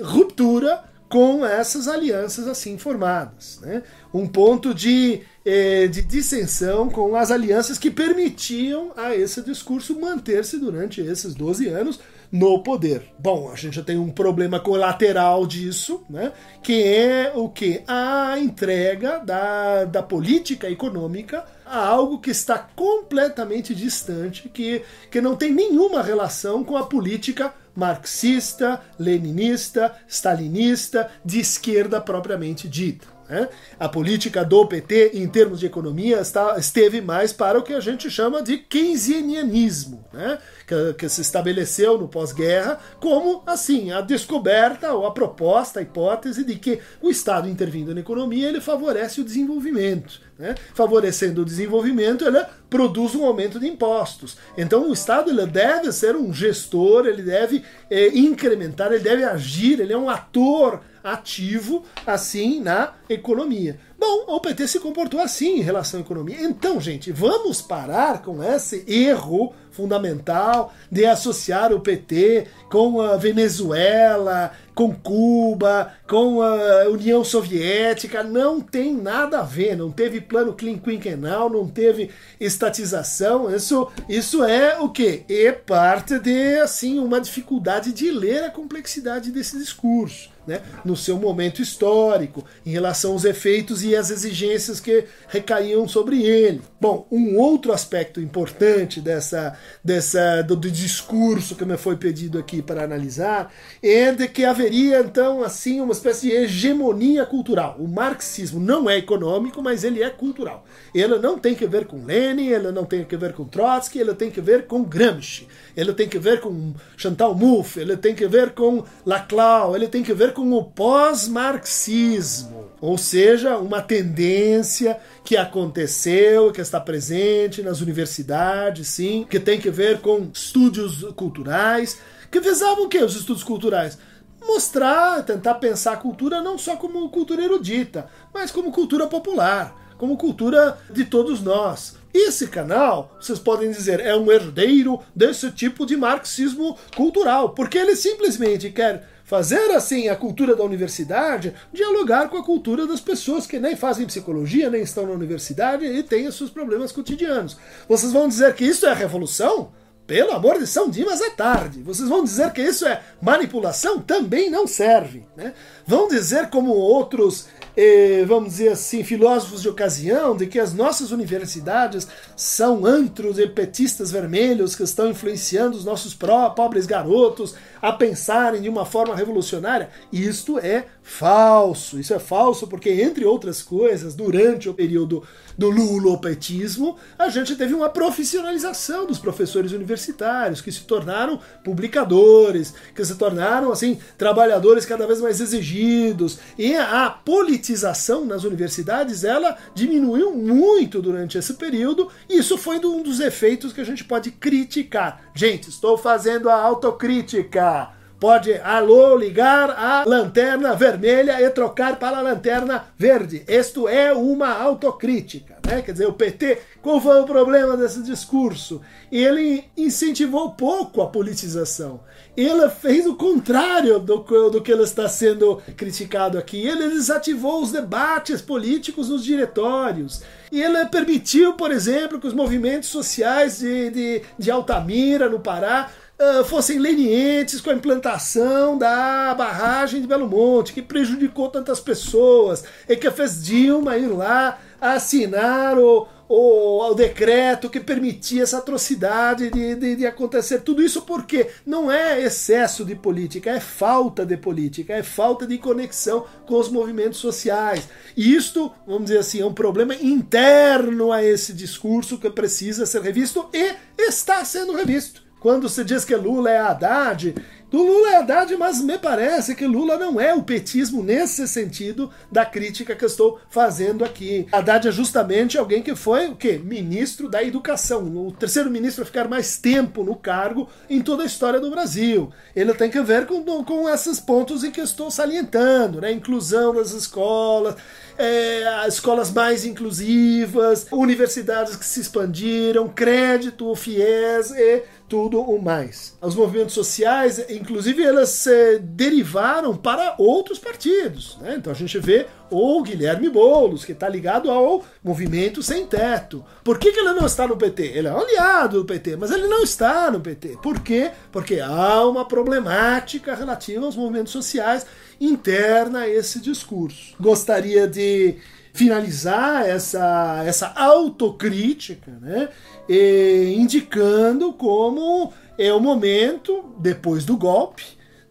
ruptura 0.00 0.84
com 1.08 1.44
essas 1.44 1.86
alianças 1.86 2.48
assim 2.48 2.78
formadas. 2.78 3.60
Né? 3.62 3.82
Um 4.12 4.26
ponto 4.26 4.74
de, 4.74 5.20
eh, 5.44 5.86
de 5.86 6.02
dissensão 6.02 6.88
com 6.88 7.14
as 7.14 7.30
alianças 7.30 7.78
que 7.78 7.90
permitiam 7.90 8.92
a 8.96 9.14
esse 9.14 9.40
discurso 9.42 9.98
manter-se 10.00 10.58
durante 10.58 11.00
esses 11.00 11.34
12 11.34 11.68
anos 11.68 12.00
no 12.34 12.58
poder. 12.64 13.14
Bom, 13.16 13.48
a 13.48 13.54
gente 13.54 13.76
já 13.76 13.82
tem 13.84 13.96
um 13.96 14.10
problema 14.10 14.58
colateral 14.58 15.46
disso, 15.46 16.02
né? 16.10 16.32
que 16.64 16.82
é 16.82 17.30
o 17.32 17.48
que? 17.48 17.84
A 17.86 18.36
entrega 18.40 19.20
da, 19.20 19.84
da 19.84 20.02
política 20.02 20.68
econômica 20.68 21.44
a 21.64 21.86
algo 21.86 22.18
que 22.18 22.30
está 22.30 22.58
completamente 22.58 23.72
distante, 23.72 24.48
que, 24.48 24.82
que 25.12 25.20
não 25.20 25.36
tem 25.36 25.52
nenhuma 25.52 26.02
relação 26.02 26.64
com 26.64 26.76
a 26.76 26.84
política 26.84 27.54
marxista, 27.72 28.80
leninista, 28.98 29.94
stalinista, 30.08 31.08
de 31.24 31.38
esquerda 31.38 32.00
propriamente 32.00 32.68
dita. 32.68 33.13
Né? 33.28 33.48
A 33.78 33.88
política 33.88 34.44
do 34.44 34.66
PT, 34.66 35.12
em 35.14 35.26
termos 35.26 35.60
de 35.60 35.66
economia, 35.66 36.20
está, 36.20 36.58
esteve 36.58 37.00
mais 37.00 37.32
para 37.32 37.58
o 37.58 37.62
que 37.62 37.72
a 37.72 37.80
gente 37.80 38.10
chama 38.10 38.42
de 38.42 38.58
keynesianismo, 38.58 40.04
né? 40.12 40.38
que, 40.66 40.94
que 40.94 41.08
se 41.08 41.22
estabeleceu 41.22 41.98
no 41.98 42.08
pós-guerra 42.08 42.78
como 43.00 43.42
assim 43.46 43.92
a 43.92 44.00
descoberta 44.00 44.92
ou 44.92 45.06
a 45.06 45.10
proposta, 45.10 45.80
a 45.80 45.82
hipótese 45.82 46.44
de 46.44 46.56
que 46.56 46.80
o 47.00 47.10
Estado 47.10 47.48
intervindo 47.48 47.94
na 47.94 48.00
economia 48.00 48.48
ele 48.48 48.60
favorece 48.60 49.20
o 49.20 49.24
desenvolvimento. 49.24 50.20
Né? 50.38 50.54
Favorecendo 50.74 51.42
o 51.42 51.44
desenvolvimento, 51.44 52.26
ele 52.26 52.44
produz 52.68 53.14
um 53.14 53.24
aumento 53.24 53.60
de 53.60 53.68
impostos. 53.68 54.36
Então 54.56 54.88
o 54.88 54.92
Estado 54.92 55.30
ele 55.30 55.46
deve 55.46 55.92
ser 55.92 56.16
um 56.16 56.32
gestor, 56.32 57.06
ele 57.06 57.22
deve 57.22 57.62
é, 57.88 58.08
incrementar, 58.08 58.92
ele 58.92 59.02
deve 59.02 59.24
agir, 59.24 59.80
ele 59.80 59.92
é 59.92 59.98
um 59.98 60.10
ator 60.10 60.80
ativo 61.04 61.84
assim 62.06 62.60
na 62.60 62.94
economia. 63.10 63.78
Bom, 63.98 64.24
o 64.26 64.40
PT 64.40 64.68
se 64.68 64.80
comportou 64.80 65.20
assim 65.20 65.58
em 65.58 65.62
relação 65.62 66.00
à 66.00 66.02
economia. 66.02 66.42
Então, 66.42 66.80
gente, 66.80 67.12
vamos 67.12 67.60
parar 67.62 68.22
com 68.22 68.42
esse 68.42 68.84
erro 68.86 69.54
fundamental 69.70 70.72
de 70.90 71.04
associar 71.04 71.72
o 71.72 71.80
PT 71.80 72.46
com 72.70 73.00
a 73.00 73.16
Venezuela, 73.16 74.52
com 74.74 74.94
Cuba, 74.94 75.92
com 76.08 76.42
a 76.42 76.88
União 76.88 77.24
Soviética. 77.24 78.22
Não 78.22 78.60
tem 78.60 78.94
nada 78.94 79.40
a 79.40 79.42
ver, 79.42 79.76
não 79.76 79.90
teve 79.90 80.20
plano 80.20 80.54
quinquenal, 80.54 81.50
não 81.50 81.66
teve 81.68 82.10
estatização. 82.40 83.54
Isso, 83.54 83.90
isso 84.08 84.44
é 84.44 84.78
o 84.78 84.88
quê? 84.90 85.24
É 85.28 85.52
parte 85.52 86.18
de 86.18 86.58
assim 86.60 86.98
uma 86.98 87.20
dificuldade 87.20 87.92
de 87.92 88.10
ler 88.10 88.44
a 88.44 88.50
complexidade 88.50 89.30
desse 89.30 89.58
discurso 89.58 90.33
né, 90.46 90.60
no 90.84 90.96
seu 90.96 91.16
momento 91.16 91.62
histórico, 91.62 92.44
em 92.64 92.70
relação 92.70 93.12
aos 93.12 93.24
efeitos 93.24 93.82
e 93.82 93.96
as 93.96 94.10
exigências 94.10 94.80
que 94.80 95.04
recaíam 95.28 95.86
sobre 95.88 96.22
ele. 96.22 96.62
Bom, 96.80 97.06
um 97.10 97.38
outro 97.38 97.72
aspecto 97.72 98.20
importante 98.20 99.00
dessa, 99.00 99.56
dessa 99.82 100.42
do, 100.42 100.56
do 100.56 100.70
discurso 100.70 101.54
que 101.54 101.64
me 101.64 101.76
foi 101.76 101.96
pedido 101.96 102.38
aqui 102.38 102.60
para 102.60 102.84
analisar 102.84 103.52
é 103.82 104.12
de 104.12 104.28
que 104.28 104.44
haveria 104.44 105.00
então 105.00 105.42
assim 105.42 105.80
uma 105.80 105.92
espécie 105.92 106.28
de 106.28 106.32
hegemonia 106.32 107.24
cultural. 107.24 107.76
O 107.78 107.88
marxismo 107.88 108.60
não 108.60 108.88
é 108.88 108.98
econômico, 108.98 109.62
mas 109.62 109.84
ele 109.84 110.02
é 110.02 110.10
cultural. 110.10 110.64
Ele 110.94 111.18
não 111.18 111.38
tem 111.38 111.54
que 111.54 111.66
ver 111.66 111.86
com 111.86 112.04
Lenin, 112.04 112.48
ele 112.48 112.70
não 112.70 112.84
tem 112.84 113.04
que 113.04 113.16
ver 113.16 113.32
com 113.32 113.44
Trotsky, 113.44 113.98
ele 113.98 114.14
tem 114.14 114.30
que 114.30 114.40
ver 114.40 114.66
com 114.66 114.82
Gramsci, 114.82 115.48
ele 115.76 115.92
tem 115.92 116.08
que 116.08 116.18
ver 116.18 116.40
com 116.40 116.74
Chantal 116.96 117.34
Mouffe, 117.34 117.80
ele 117.80 117.96
tem 117.96 118.14
que 118.14 118.26
ver 118.26 118.50
com 118.50 118.84
Laclau, 119.04 119.74
ele 119.74 119.88
tem 119.88 120.02
que 120.02 120.12
ver 120.12 120.32
com 120.34 120.52
o 120.52 120.64
pós-marxismo, 120.64 122.68
ou 122.80 122.98
seja, 122.98 123.56
uma 123.56 123.80
tendência 123.80 124.98
que 125.24 125.36
aconteceu, 125.36 126.52
que 126.52 126.60
está 126.60 126.80
presente 126.80 127.62
nas 127.62 127.80
universidades, 127.80 128.88
sim, 128.88 129.26
que 129.30 129.40
tem 129.40 129.58
que 129.58 129.70
ver 129.70 130.00
com 130.00 130.28
estudos 130.34 131.04
culturais, 131.14 131.98
que 132.30 132.40
visavam 132.40 132.84
o 132.84 132.88
que 132.88 132.98
os 132.98 133.16
estudos 133.16 133.44
culturais? 133.44 133.96
Mostrar, 134.44 135.22
tentar 135.22 135.54
pensar 135.54 135.92
a 135.92 135.96
cultura 135.96 136.42
não 136.42 136.58
só 136.58 136.76
como 136.76 137.08
cultura 137.08 137.42
erudita, 137.42 138.10
mas 138.34 138.50
como 138.50 138.72
cultura 138.72 139.06
popular, 139.06 139.94
como 139.96 140.18
cultura 140.18 140.76
de 140.90 141.04
todos 141.04 141.40
nós. 141.40 141.96
Esse 142.12 142.48
canal, 142.48 143.16
vocês 143.20 143.38
podem 143.38 143.70
dizer, 143.70 144.00
é 144.00 144.14
um 144.14 144.30
herdeiro 144.30 145.00
desse 145.16 145.50
tipo 145.50 145.86
de 145.86 145.96
marxismo 145.96 146.76
cultural, 146.94 147.50
porque 147.50 147.78
ele 147.78 147.96
simplesmente 147.96 148.70
quer 148.70 149.13
fazer 149.24 149.70
assim 149.72 150.08
a 150.08 150.14
cultura 150.14 150.54
da 150.54 150.62
universidade 150.62 151.54
dialogar 151.72 152.28
com 152.28 152.36
a 152.36 152.44
cultura 152.44 152.86
das 152.86 153.00
pessoas 153.00 153.46
que 153.46 153.58
nem 153.58 153.74
fazem 153.74 154.06
psicologia, 154.06 154.70
nem 154.70 154.82
estão 154.82 155.06
na 155.06 155.12
universidade 155.12 155.84
e 155.84 156.02
têm 156.02 156.28
os 156.28 156.36
seus 156.36 156.50
problemas 156.50 156.92
cotidianos. 156.92 157.56
Vocês 157.88 158.12
vão 158.12 158.28
dizer 158.28 158.54
que 158.54 158.64
isso 158.64 158.86
é 158.86 158.92
revolução? 158.92 159.72
Pelo 160.06 160.32
amor 160.32 160.58
de 160.58 160.66
São 160.66 160.90
Dimas 160.90 161.20
é 161.20 161.30
tarde. 161.30 161.82
Vocês 161.82 162.08
vão 162.08 162.22
dizer 162.22 162.52
que 162.52 162.60
isso 162.60 162.86
é 162.86 163.00
manipulação? 163.22 164.00
Também 164.00 164.50
não 164.50 164.66
serve. 164.66 165.24
Né? 165.34 165.54
Vão 165.86 166.08
dizer, 166.08 166.50
como 166.50 166.72
outros 166.72 167.46
eh, 167.76 168.24
vamos 168.26 168.50
dizer 168.50 168.68
assim, 168.68 169.02
filósofos 169.02 169.62
de 169.62 169.68
ocasião, 169.68 170.36
de 170.36 170.46
que 170.46 170.60
as 170.60 170.72
nossas 170.72 171.10
universidades 171.10 172.06
são 172.36 172.86
antros 172.86 173.38
e 173.38 173.48
petistas 173.48 174.12
vermelhos 174.12 174.76
que 174.76 174.84
estão 174.84 175.10
influenciando 175.10 175.76
os 175.76 175.84
nossos 175.84 176.14
pró 176.14 176.50
pobres 176.50 176.86
garotos 176.86 177.54
a 177.82 177.92
pensarem 177.92 178.62
de 178.62 178.68
uma 178.68 178.86
forma 178.86 179.16
revolucionária. 179.16 179.90
Isto 180.12 180.58
é 180.58 180.86
falso. 181.04 182.00
Isso 182.00 182.14
é 182.14 182.18
falso 182.18 182.66
porque, 182.66 182.90
entre 182.90 183.26
outras 183.26 183.62
coisas, 183.62 184.14
durante 184.14 184.70
o 184.70 184.74
período 184.74 185.22
do 185.56 185.68
lulopetismo, 185.68 186.96
a 187.18 187.28
gente 187.28 187.54
teve 187.54 187.74
uma 187.74 187.90
profissionalização 187.90 189.06
dos 189.06 189.18
professores 189.18 189.70
universitários, 189.70 190.62
que 190.62 190.72
se 190.72 190.80
tornaram 190.80 191.38
publicadores, 191.62 192.74
que 192.94 193.04
se 193.04 193.14
tornaram 193.16 193.70
assim 193.70 193.98
trabalhadores 194.16 194.86
cada 194.86 195.06
vez 195.06 195.20
mais 195.20 195.40
exigidos. 195.40 196.38
E 196.58 196.74
a 196.74 197.10
politização 197.10 198.24
nas 198.24 198.42
universidades, 198.42 199.22
ela 199.22 199.58
diminuiu 199.74 200.34
muito 200.34 201.02
durante 201.02 201.36
esse 201.36 201.54
período, 201.54 202.08
e 202.28 202.38
isso 202.38 202.56
foi 202.56 202.78
um 202.84 203.02
dos 203.02 203.20
efeitos 203.20 203.72
que 203.72 203.80
a 203.80 203.84
gente 203.84 204.02
pode 204.02 204.30
criticar. 204.30 205.30
Gente, 205.34 205.68
estou 205.68 205.98
fazendo 205.98 206.48
a 206.48 206.60
autocrítica 206.60 207.92
pode, 208.24 208.54
alô, 208.54 209.14
ligar 209.18 209.68
a 209.68 210.02
lanterna 210.06 210.74
vermelha 210.74 211.42
e 211.42 211.50
trocar 211.50 211.98
para 211.98 212.16
a 212.16 212.22
lanterna 212.22 212.86
verde. 212.96 213.44
Isto 213.46 213.86
é 213.86 214.14
uma 214.14 214.48
autocrítica. 214.48 215.58
Né? 215.66 215.82
Quer 215.82 215.92
dizer, 215.92 216.06
o 216.06 216.12
PT, 216.14 216.58
qual 216.80 216.98
foi 217.02 217.20
o 217.20 217.26
problema 217.26 217.76
desse 217.76 218.02
discurso? 218.02 218.80
Ele 219.12 219.64
incentivou 219.76 220.52
pouco 220.52 221.02
a 221.02 221.06
politização. 221.06 222.00
Ele 222.36 222.68
fez 222.68 223.06
o 223.06 223.14
contrário 223.14 223.98
do, 223.98 224.18
do 224.50 224.60
que 224.60 224.72
ele 224.72 224.82
está 224.82 225.08
sendo 225.08 225.62
criticado 225.76 226.36
aqui. 226.36 226.66
Ele 226.66 226.88
desativou 226.88 227.62
os 227.62 227.70
debates 227.70 228.42
políticos 228.42 229.08
nos 229.08 229.24
diretórios. 229.24 230.22
E 230.50 230.60
ele 230.60 230.84
permitiu, 230.86 231.54
por 231.54 231.70
exemplo, 231.70 232.20
que 232.20 232.26
os 232.26 232.34
movimentos 232.34 232.88
sociais 232.88 233.58
de, 233.58 233.90
de, 233.90 234.22
de 234.38 234.50
Altamira, 234.50 235.28
no 235.28 235.38
Pará, 235.38 235.90
uh, 236.18 236.44
fossem 236.44 236.78
lenientes 236.78 237.60
com 237.60 237.70
a 237.70 237.74
implantação 237.74 238.76
da 238.76 239.34
barragem 239.34 240.00
de 240.00 240.06
Belo 240.06 240.28
Monte, 240.28 240.72
que 240.72 240.82
prejudicou 240.82 241.48
tantas 241.48 241.80
pessoas, 241.80 242.64
e 242.88 242.96
que 242.96 243.10
fez 243.10 243.44
Dilma 243.44 243.96
ir 243.96 244.08
lá 244.08 244.58
assinar 244.80 245.78
o, 245.78 246.06
o, 246.28 246.90
o 246.90 246.94
decreto 246.94 247.68
que 247.68 247.80
permitia 247.80 248.42
essa 248.42 248.58
atrocidade 248.58 249.50
de, 249.50 249.74
de, 249.74 249.96
de, 249.96 250.06
acontecer. 250.06 250.60
Tudo 250.60 250.82
isso 250.82 251.02
porque 251.02 251.48
não 251.66 251.90
é 251.90 252.20
excesso 252.22 252.84
de 252.84 252.94
política, 252.94 253.50
é 253.50 253.60
falta 253.60 254.24
de 254.24 254.36
política, 254.36 254.94
é 254.94 255.02
falta 255.02 255.46
de 255.46 255.58
conexão 255.58 256.26
com 256.46 256.58
os 256.58 256.68
movimentos 256.68 257.18
sociais. 257.18 257.88
E 258.16 258.34
isto, 258.34 258.72
vamos 258.86 259.04
dizer 259.04 259.18
assim, 259.18 259.40
é 259.40 259.46
um 259.46 259.54
problema 259.54 259.94
interno 259.94 261.12
a 261.12 261.22
esse 261.22 261.52
discurso 261.52 262.18
que 262.18 262.30
precisa 262.30 262.86
ser 262.86 263.02
revisto 263.02 263.48
e 263.52 263.74
está 263.98 264.44
sendo 264.44 264.74
revisto. 264.74 265.22
Quando 265.44 265.68
se 265.68 265.84
diz 265.84 266.06
que 266.06 266.16
Lula 266.16 266.50
é 266.50 266.58
Haddad, 266.58 267.34
do 267.74 267.82
Lula 267.82 268.10
e 268.10 268.14
Haddad, 268.14 268.56
mas 268.56 268.80
me 268.80 268.96
parece 268.96 269.52
que 269.52 269.66
Lula 269.66 269.98
não 269.98 270.20
é 270.20 270.32
o 270.32 270.44
petismo 270.44 271.02
nesse 271.02 271.48
sentido 271.48 272.08
da 272.30 272.46
crítica 272.46 272.94
que 272.94 273.02
eu 273.02 273.08
estou 273.08 273.40
fazendo 273.50 274.04
aqui. 274.04 274.46
Haddad 274.52 274.86
é 274.86 274.92
justamente 274.92 275.58
alguém 275.58 275.82
que 275.82 275.96
foi 275.96 276.28
o 276.28 276.36
quê? 276.36 276.56
Ministro 276.56 277.28
da 277.28 277.42
Educação, 277.42 278.04
o 278.16 278.30
terceiro 278.30 278.70
ministro 278.70 279.02
a 279.02 279.06
ficar 279.06 279.26
mais 279.26 279.56
tempo 279.56 280.04
no 280.04 280.14
cargo 280.14 280.68
em 280.88 281.02
toda 281.02 281.24
a 281.24 281.26
história 281.26 281.58
do 281.58 281.68
Brasil. 281.68 282.30
Ele 282.54 282.72
tem 282.74 282.88
que 282.88 283.00
ver 283.00 283.26
com, 283.26 283.42
com 283.64 283.88
esses 283.88 284.20
pontos 284.20 284.62
em 284.62 284.70
que 284.70 284.78
eu 284.78 284.84
estou 284.84 285.10
salientando, 285.10 286.00
né? 286.00 286.12
Inclusão 286.12 286.72
das 286.72 286.92
escolas, 286.92 287.74
é, 288.16 288.86
escolas 288.86 289.32
mais 289.32 289.64
inclusivas, 289.64 290.86
universidades 290.92 291.74
que 291.74 291.84
se 291.84 291.98
expandiram, 292.00 292.88
crédito, 292.88 293.74
FIES 293.74 294.52
e 294.52 294.82
tudo 295.08 295.40
o 295.40 295.62
mais. 295.62 296.16
Os 296.20 296.34
movimentos 296.34 296.74
sociais, 296.74 297.38
inclusive, 297.64 298.02
elas 298.02 298.46
eh, 298.46 298.78
derivaram 298.78 299.74
para 299.74 300.14
outros 300.18 300.58
partidos. 300.58 301.38
Né? 301.40 301.56
Então 301.56 301.72
a 301.72 301.76
gente 301.76 301.98
vê 301.98 302.26
o 302.50 302.82
Guilherme 302.82 303.30
Boulos, 303.30 303.84
que 303.84 303.92
está 303.92 304.08
ligado 304.08 304.50
ao 304.50 304.84
movimento 305.02 305.62
sem 305.62 305.86
teto. 305.86 306.44
Por 306.62 306.78
que, 306.78 306.92
que 306.92 307.00
ele 307.00 307.14
não 307.14 307.26
está 307.26 307.48
no 307.48 307.56
PT? 307.56 307.82
Ele 307.82 308.08
é 308.08 308.12
um 308.12 308.20
aliado 308.20 308.78
do 308.78 308.84
PT, 308.84 309.16
mas 309.16 309.30
ele 309.30 309.48
não 309.48 309.62
está 309.62 310.10
no 310.10 310.20
PT. 310.20 310.58
Por 310.62 310.80
quê? 310.80 311.10
Porque 311.32 311.58
há 311.58 312.04
uma 312.04 312.26
problemática 312.26 313.34
relativa 313.34 313.84
aos 313.84 313.96
movimentos 313.96 314.32
sociais 314.32 314.86
interna 315.20 316.00
a 316.00 316.08
esse 316.08 316.40
discurso. 316.40 317.14
Gostaria 317.18 317.88
de 317.88 318.36
finalizar 318.74 319.64
essa, 319.66 320.42
essa 320.44 320.72
autocrítica, 320.74 322.10
né? 322.20 322.48
E 322.88 323.54
indicando 323.56 324.52
como 324.52 325.32
é 325.58 325.72
o 325.72 325.80
momento, 325.80 326.64
depois 326.78 327.24
do 327.24 327.36
golpe, 327.36 327.84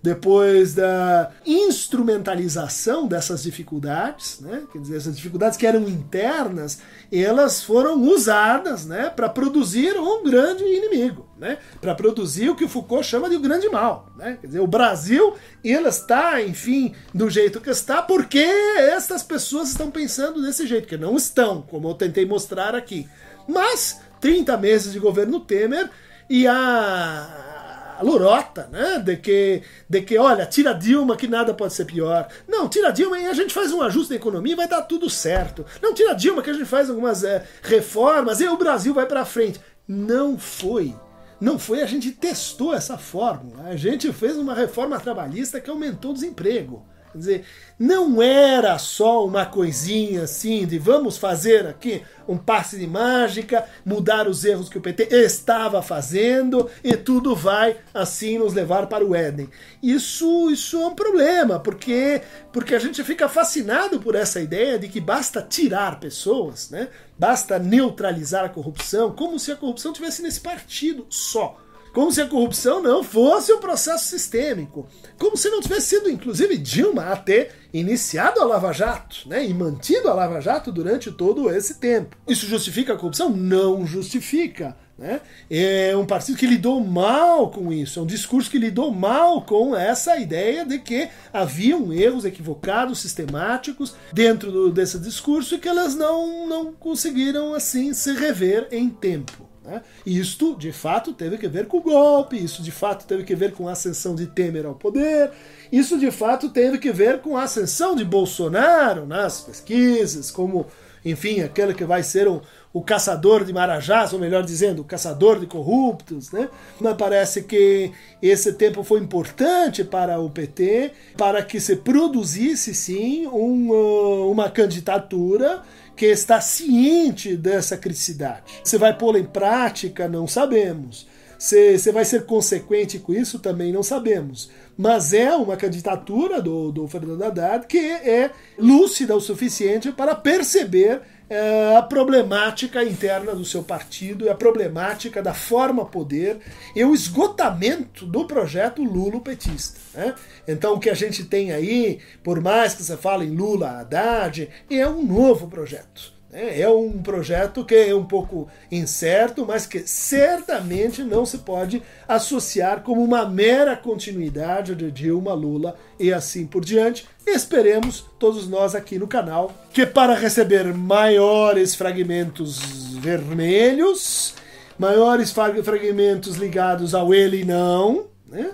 depois 0.03 0.73
da 0.73 1.31
instrumentalização 1.45 3.07
dessas 3.07 3.41
dificuldades, 3.41 4.41
né? 4.41 4.63
quer 4.69 4.79
dizer, 4.79 4.97
essas 4.97 5.15
dificuldades 5.15 5.57
que 5.57 5.65
eram 5.65 5.87
internas, 5.87 6.81
elas 7.09 7.63
foram 7.63 8.01
usadas 8.01 8.85
né, 8.85 9.09
para 9.09 9.29
produzir 9.29 9.97
um 9.97 10.21
grande 10.25 10.61
inimigo, 10.65 11.25
né? 11.39 11.57
para 11.79 11.95
produzir 11.95 12.49
o 12.49 12.55
que 12.55 12.65
o 12.65 12.69
Foucault 12.69 13.07
chama 13.07 13.29
de 13.29 13.37
o 13.37 13.39
grande 13.39 13.69
mal. 13.69 14.09
Né? 14.17 14.37
Quer 14.41 14.47
dizer, 14.47 14.59
o 14.59 14.67
Brasil 14.67 15.35
ele 15.63 15.87
está, 15.87 16.41
enfim, 16.41 16.93
do 17.13 17.29
jeito 17.29 17.61
que 17.61 17.69
está, 17.69 18.01
porque 18.01 18.39
estas 18.39 19.23
pessoas 19.23 19.69
estão 19.69 19.89
pensando 19.89 20.41
desse 20.41 20.67
jeito, 20.67 20.85
que 20.85 20.97
não 20.97 21.15
estão, 21.15 21.61
como 21.61 21.87
eu 21.87 21.93
tentei 21.93 22.25
mostrar 22.25 22.75
aqui. 22.75 23.07
Mas 23.47 24.01
30 24.19 24.57
meses 24.57 24.91
de 24.91 24.99
governo 24.99 25.39
Temer 25.39 25.89
e 26.35 26.47
a 26.47 27.99
lorota, 28.01 28.67
né? 28.71 28.97
De 28.97 29.17
que, 29.17 29.61
de 29.87 30.01
que, 30.01 30.17
olha, 30.17 30.47
tira 30.47 30.73
Dilma 30.73 31.15
que 31.15 31.27
nada 31.27 31.53
pode 31.53 31.75
ser 31.75 31.85
pior. 31.85 32.27
Não, 32.47 32.67
tira 32.67 32.89
Dilma 32.89 33.19
e 33.19 33.27
a 33.27 33.33
gente 33.33 33.53
faz 33.53 33.71
um 33.71 33.83
ajuste 33.83 34.13
na 34.13 34.15
economia 34.15 34.53
e 34.53 34.55
vai 34.55 34.67
dar 34.67 34.81
tudo 34.81 35.11
certo. 35.11 35.63
Não, 35.79 35.93
tira 35.93 36.15
Dilma 36.15 36.41
que 36.41 36.49
a 36.49 36.53
gente 36.53 36.65
faz 36.65 36.89
algumas 36.89 37.23
é, 37.23 37.45
reformas 37.61 38.41
e 38.41 38.47
o 38.47 38.57
Brasil 38.57 38.95
vai 38.95 39.05
para 39.05 39.23
frente. 39.25 39.61
Não 39.87 40.35
foi. 40.35 40.95
Não 41.39 41.59
foi, 41.59 41.83
a 41.83 41.85
gente 41.85 42.09
testou 42.09 42.73
essa 42.73 42.97
fórmula. 42.97 43.65
A 43.65 43.75
gente 43.75 44.11
fez 44.11 44.35
uma 44.35 44.55
reforma 44.55 44.99
trabalhista 44.99 45.61
que 45.61 45.69
aumentou 45.69 46.09
o 46.09 46.15
desemprego. 46.15 46.83
Quer 47.13 47.17
dizer, 47.19 47.45
não 47.77 48.23
era 48.23 48.79
só 48.79 49.23
uma 49.23 49.45
coisinha 49.45 50.23
assim 50.23 50.65
de 50.65 50.79
vamos 50.79 51.15
fazer 51.15 51.67
aqui 51.67 52.01
um 52.27 52.37
passe 52.37 52.77
de 52.79 52.87
mágica, 52.87 53.65
mudar 53.85 54.27
os 54.27 54.43
erros 54.43 54.67
que 54.67 54.79
o 54.79 54.81
PT 54.81 55.09
estava 55.15 55.81
fazendo 55.83 56.69
e 56.83 56.97
tudo 56.97 57.35
vai 57.35 57.77
assim 57.93 58.39
nos 58.39 58.53
levar 58.53 58.87
para 58.87 59.05
o 59.05 59.13
Éden. 59.13 59.47
Isso, 59.81 60.49
isso 60.49 60.81
é 60.81 60.87
um 60.87 60.95
problema, 60.95 61.59
porque, 61.59 62.21
porque 62.51 62.73
a 62.73 62.79
gente 62.79 63.03
fica 63.03 63.29
fascinado 63.29 63.99
por 63.99 64.15
essa 64.15 64.41
ideia 64.41 64.79
de 64.79 64.87
que 64.87 64.99
basta 64.99 65.41
tirar 65.41 65.99
pessoas, 65.99 66.71
né? 66.71 66.89
basta 67.17 67.59
neutralizar 67.59 68.43
a 68.43 68.49
corrupção, 68.49 69.11
como 69.11 69.37
se 69.37 69.51
a 69.51 69.55
corrupção 69.55 69.93
tivesse 69.93 70.23
nesse 70.23 70.41
partido 70.41 71.05
só 71.09 71.62
como 71.93 72.11
se 72.11 72.19
a 72.19 72.27
corrupção 72.27 72.81
não 72.81 73.03
fosse 73.03 73.53
um 73.53 73.59
processo 73.59 74.05
sistêmico, 74.05 74.87
como 75.19 75.37
se 75.37 75.49
não 75.49 75.61
tivesse 75.61 75.89
sido, 75.89 76.09
inclusive, 76.09 76.57
Dilma 76.57 77.05
a 77.05 77.15
ter 77.15 77.51
iniciado 77.71 78.41
a 78.41 78.45
Lava 78.45 78.73
Jato, 78.73 79.29
né, 79.29 79.45
e 79.45 79.53
mantido 79.53 80.09
a 80.09 80.13
Lava 80.13 80.41
Jato 80.41 80.71
durante 80.71 81.11
todo 81.11 81.49
esse 81.49 81.75
tempo. 81.75 82.17
Isso 82.27 82.47
justifica 82.47 82.93
a 82.93 82.97
corrupção? 82.97 83.29
Não 83.29 83.85
justifica. 83.85 84.75
Né? 84.97 85.21
É 85.49 85.95
um 85.97 86.05
partido 86.05 86.37
que 86.37 86.45
lidou 86.45 86.79
mal 86.79 87.49
com 87.49 87.73
isso, 87.73 87.99
é 87.99 88.01
um 88.01 88.05
discurso 88.07 88.49
que 88.49 88.59
lidou 88.59 88.91
mal 88.91 89.41
com 89.41 89.75
essa 89.75 90.17
ideia 90.17 90.63
de 90.65 90.77
que 90.77 91.09
haviam 91.31 91.91
erros 91.91 92.25
equivocados, 92.25 92.99
sistemáticos 92.99 93.95
dentro 94.11 94.51
do, 94.51 94.71
desse 94.71 94.99
discurso 94.99 95.55
e 95.55 95.57
que 95.57 95.67
elas 95.67 95.95
não, 95.95 96.47
não 96.47 96.73
conseguiram 96.73 97.55
assim 97.55 97.91
se 97.91 98.13
rever 98.13 98.67
em 98.71 98.87
tempo. 98.87 99.42
Né? 99.63 99.81
Isto, 100.05 100.55
de 100.57 100.71
fato, 100.71 101.13
teve 101.13 101.37
que 101.37 101.47
ver 101.47 101.67
com 101.67 101.77
o 101.77 101.81
golpe, 101.81 102.35
isso 102.35 102.61
de 102.61 102.71
fato 102.71 103.05
teve 103.05 103.23
que 103.23 103.35
ver 103.35 103.53
com 103.53 103.67
a 103.67 103.71
ascensão 103.71 104.13
de 104.13 104.27
Temer 104.27 104.65
ao 104.65 104.75
poder, 104.75 105.31
isso 105.71 105.97
de 105.97 106.11
fato 106.11 106.49
teve 106.49 106.77
que 106.77 106.91
ver 106.91 107.19
com 107.19 107.37
a 107.37 107.43
ascensão 107.43 107.95
de 107.95 108.03
Bolsonaro 108.03 109.05
nas 109.05 109.41
pesquisas, 109.41 110.29
como, 110.29 110.65
enfim, 111.05 111.41
aquele 111.41 111.73
que 111.73 111.85
vai 111.85 112.03
ser 112.03 112.27
o, 112.27 112.41
o 112.73 112.81
caçador 112.81 113.45
de 113.45 113.53
marajás, 113.53 114.11
ou 114.11 114.19
melhor 114.19 114.43
dizendo, 114.43 114.81
o 114.81 114.85
caçador 114.85 115.39
de 115.39 115.45
corruptos. 115.45 116.31
Né? 116.31 116.49
Mas 116.81 116.97
parece 116.97 117.43
que 117.43 117.91
esse 118.21 118.53
tempo 118.53 118.83
foi 118.83 118.99
importante 118.99 119.83
para 119.83 120.19
o 120.19 120.29
PT, 120.29 120.91
para 121.15 121.43
que 121.43 121.59
se 121.59 121.77
produzisse 121.77 122.73
sim 122.73 123.27
uma, 123.27 124.25
uma 124.25 124.49
candidatura 124.49 125.61
que 125.95 126.05
está 126.07 126.41
ciente 126.41 127.37
dessa 127.37 127.77
criticidade. 127.77 128.43
Se 128.63 128.77
vai 128.77 128.97
pô-la 128.97 129.19
em 129.19 129.25
prática, 129.25 130.07
não 130.07 130.27
sabemos. 130.27 131.07
Se 131.37 131.91
vai 131.91 132.05
ser 132.05 132.25
consequente 132.25 132.99
com 132.99 133.13
isso, 133.13 133.37
também 133.37 133.71
não 133.71 133.83
sabemos. 133.83 134.49
Mas 134.77 135.13
é 135.13 135.35
uma 135.35 135.55
candidatura 135.55 136.41
do, 136.41 136.71
do 136.71 136.87
Fernando 136.87 137.23
Haddad 137.23 137.67
que 137.67 137.77
é 137.77 138.31
lúcida 138.57 139.15
o 139.15 139.21
suficiente 139.21 139.91
para 139.91 140.15
perceber 140.15 141.01
é, 141.29 141.75
a 141.75 141.81
problemática 141.81 142.83
interna 142.83 143.33
do 143.33 143.45
seu 143.45 143.63
partido 143.63 144.25
e 144.25 144.29
a 144.29 144.35
problemática 144.35 145.21
da 145.21 145.33
forma 145.33 145.85
poder 145.85 146.39
e 146.75 146.83
o 146.83 146.93
esgotamento 146.93 148.05
do 148.05 148.25
projeto 148.25 148.83
Lula-petista. 148.83 149.79
Né? 149.93 150.13
Então 150.47 150.73
o 150.73 150.79
que 150.79 150.89
a 150.89 150.93
gente 150.93 151.23
tem 151.25 151.51
aí, 151.51 151.99
por 152.23 152.41
mais 152.41 152.73
que 152.73 152.83
você 152.83 152.97
fale 152.97 153.25
em 153.25 153.35
Lula, 153.35 153.79
Haddad, 153.79 154.49
é 154.69 154.87
um 154.87 155.03
novo 155.03 155.47
projeto. 155.47 156.12
Né? 156.33 156.59
É 156.59 156.67
um 156.67 156.99
projeto 157.01 157.63
que 157.63 157.75
é 157.75 157.95
um 157.95 158.03
pouco 158.03 158.47
incerto, 158.71 159.45
mas 159.45 159.67
que 159.67 159.87
certamente 159.87 161.03
não 161.03 161.27
se 161.27 161.37
pode 161.37 161.83
associar 162.07 162.81
como 162.81 163.03
uma 163.03 163.23
mera 163.29 163.77
continuidade 163.77 164.73
de 164.73 164.89
Dilma, 164.89 165.33
Lula 165.33 165.77
e 165.99 166.11
assim 166.11 166.47
por 166.47 166.65
diante. 166.65 167.07
Esperemos 167.25 168.03
todos 168.17 168.49
nós 168.49 168.73
aqui 168.73 168.97
no 168.97 169.07
canal 169.07 169.53
que 169.71 169.85
para 169.85 170.15
receber 170.15 170.73
maiores 170.73 171.75
fragmentos 171.75 172.59
vermelhos, 172.95 174.33
maiores 174.77 175.31
fragmentos 175.31 176.37
ligados 176.37 176.95
ao 176.95 177.13
ele 177.13 177.45
não, 177.45 178.07
né? 178.25 178.51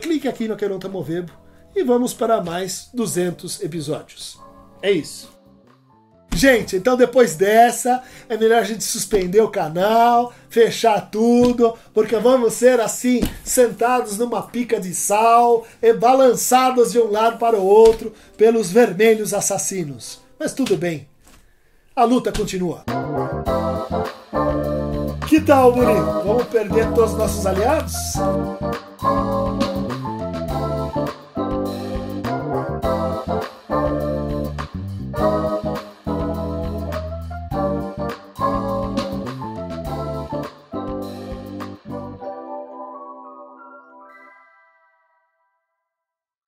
clique 0.00 0.28
aqui 0.28 0.46
no 0.46 0.56
Queronta 0.56 0.88
Movebo 0.88 1.32
e 1.74 1.82
vamos 1.82 2.12
para 2.12 2.42
mais 2.42 2.90
200 2.92 3.62
episódios. 3.62 4.38
É 4.82 4.90
isso. 4.90 5.41
Gente, 6.34 6.76
então 6.76 6.96
depois 6.96 7.34
dessa, 7.34 8.02
é 8.28 8.36
melhor 8.36 8.60
a 8.60 8.64
gente 8.64 8.82
suspender 8.82 9.40
o 9.40 9.50
canal, 9.50 10.32
fechar 10.48 11.10
tudo, 11.10 11.74
porque 11.92 12.16
vamos 12.16 12.54
ser 12.54 12.80
assim, 12.80 13.20
sentados 13.44 14.18
numa 14.18 14.42
pica 14.42 14.80
de 14.80 14.94
sal 14.94 15.66
e 15.80 15.92
balançados 15.92 16.92
de 16.92 16.98
um 16.98 17.10
lado 17.10 17.38
para 17.38 17.56
o 17.56 17.64
outro 17.64 18.12
pelos 18.36 18.70
vermelhos 18.70 19.34
assassinos. 19.34 20.20
Mas 20.38 20.52
tudo 20.52 20.76
bem, 20.76 21.06
a 21.94 22.04
luta 22.04 22.32
continua. 22.32 22.84
Que 25.28 25.40
tal, 25.40 25.72
Bonito? 25.72 26.22
Vamos 26.24 26.44
perder 26.48 26.92
todos 26.92 27.12
os 27.12 27.18
nossos 27.18 27.46
aliados? 27.46 27.94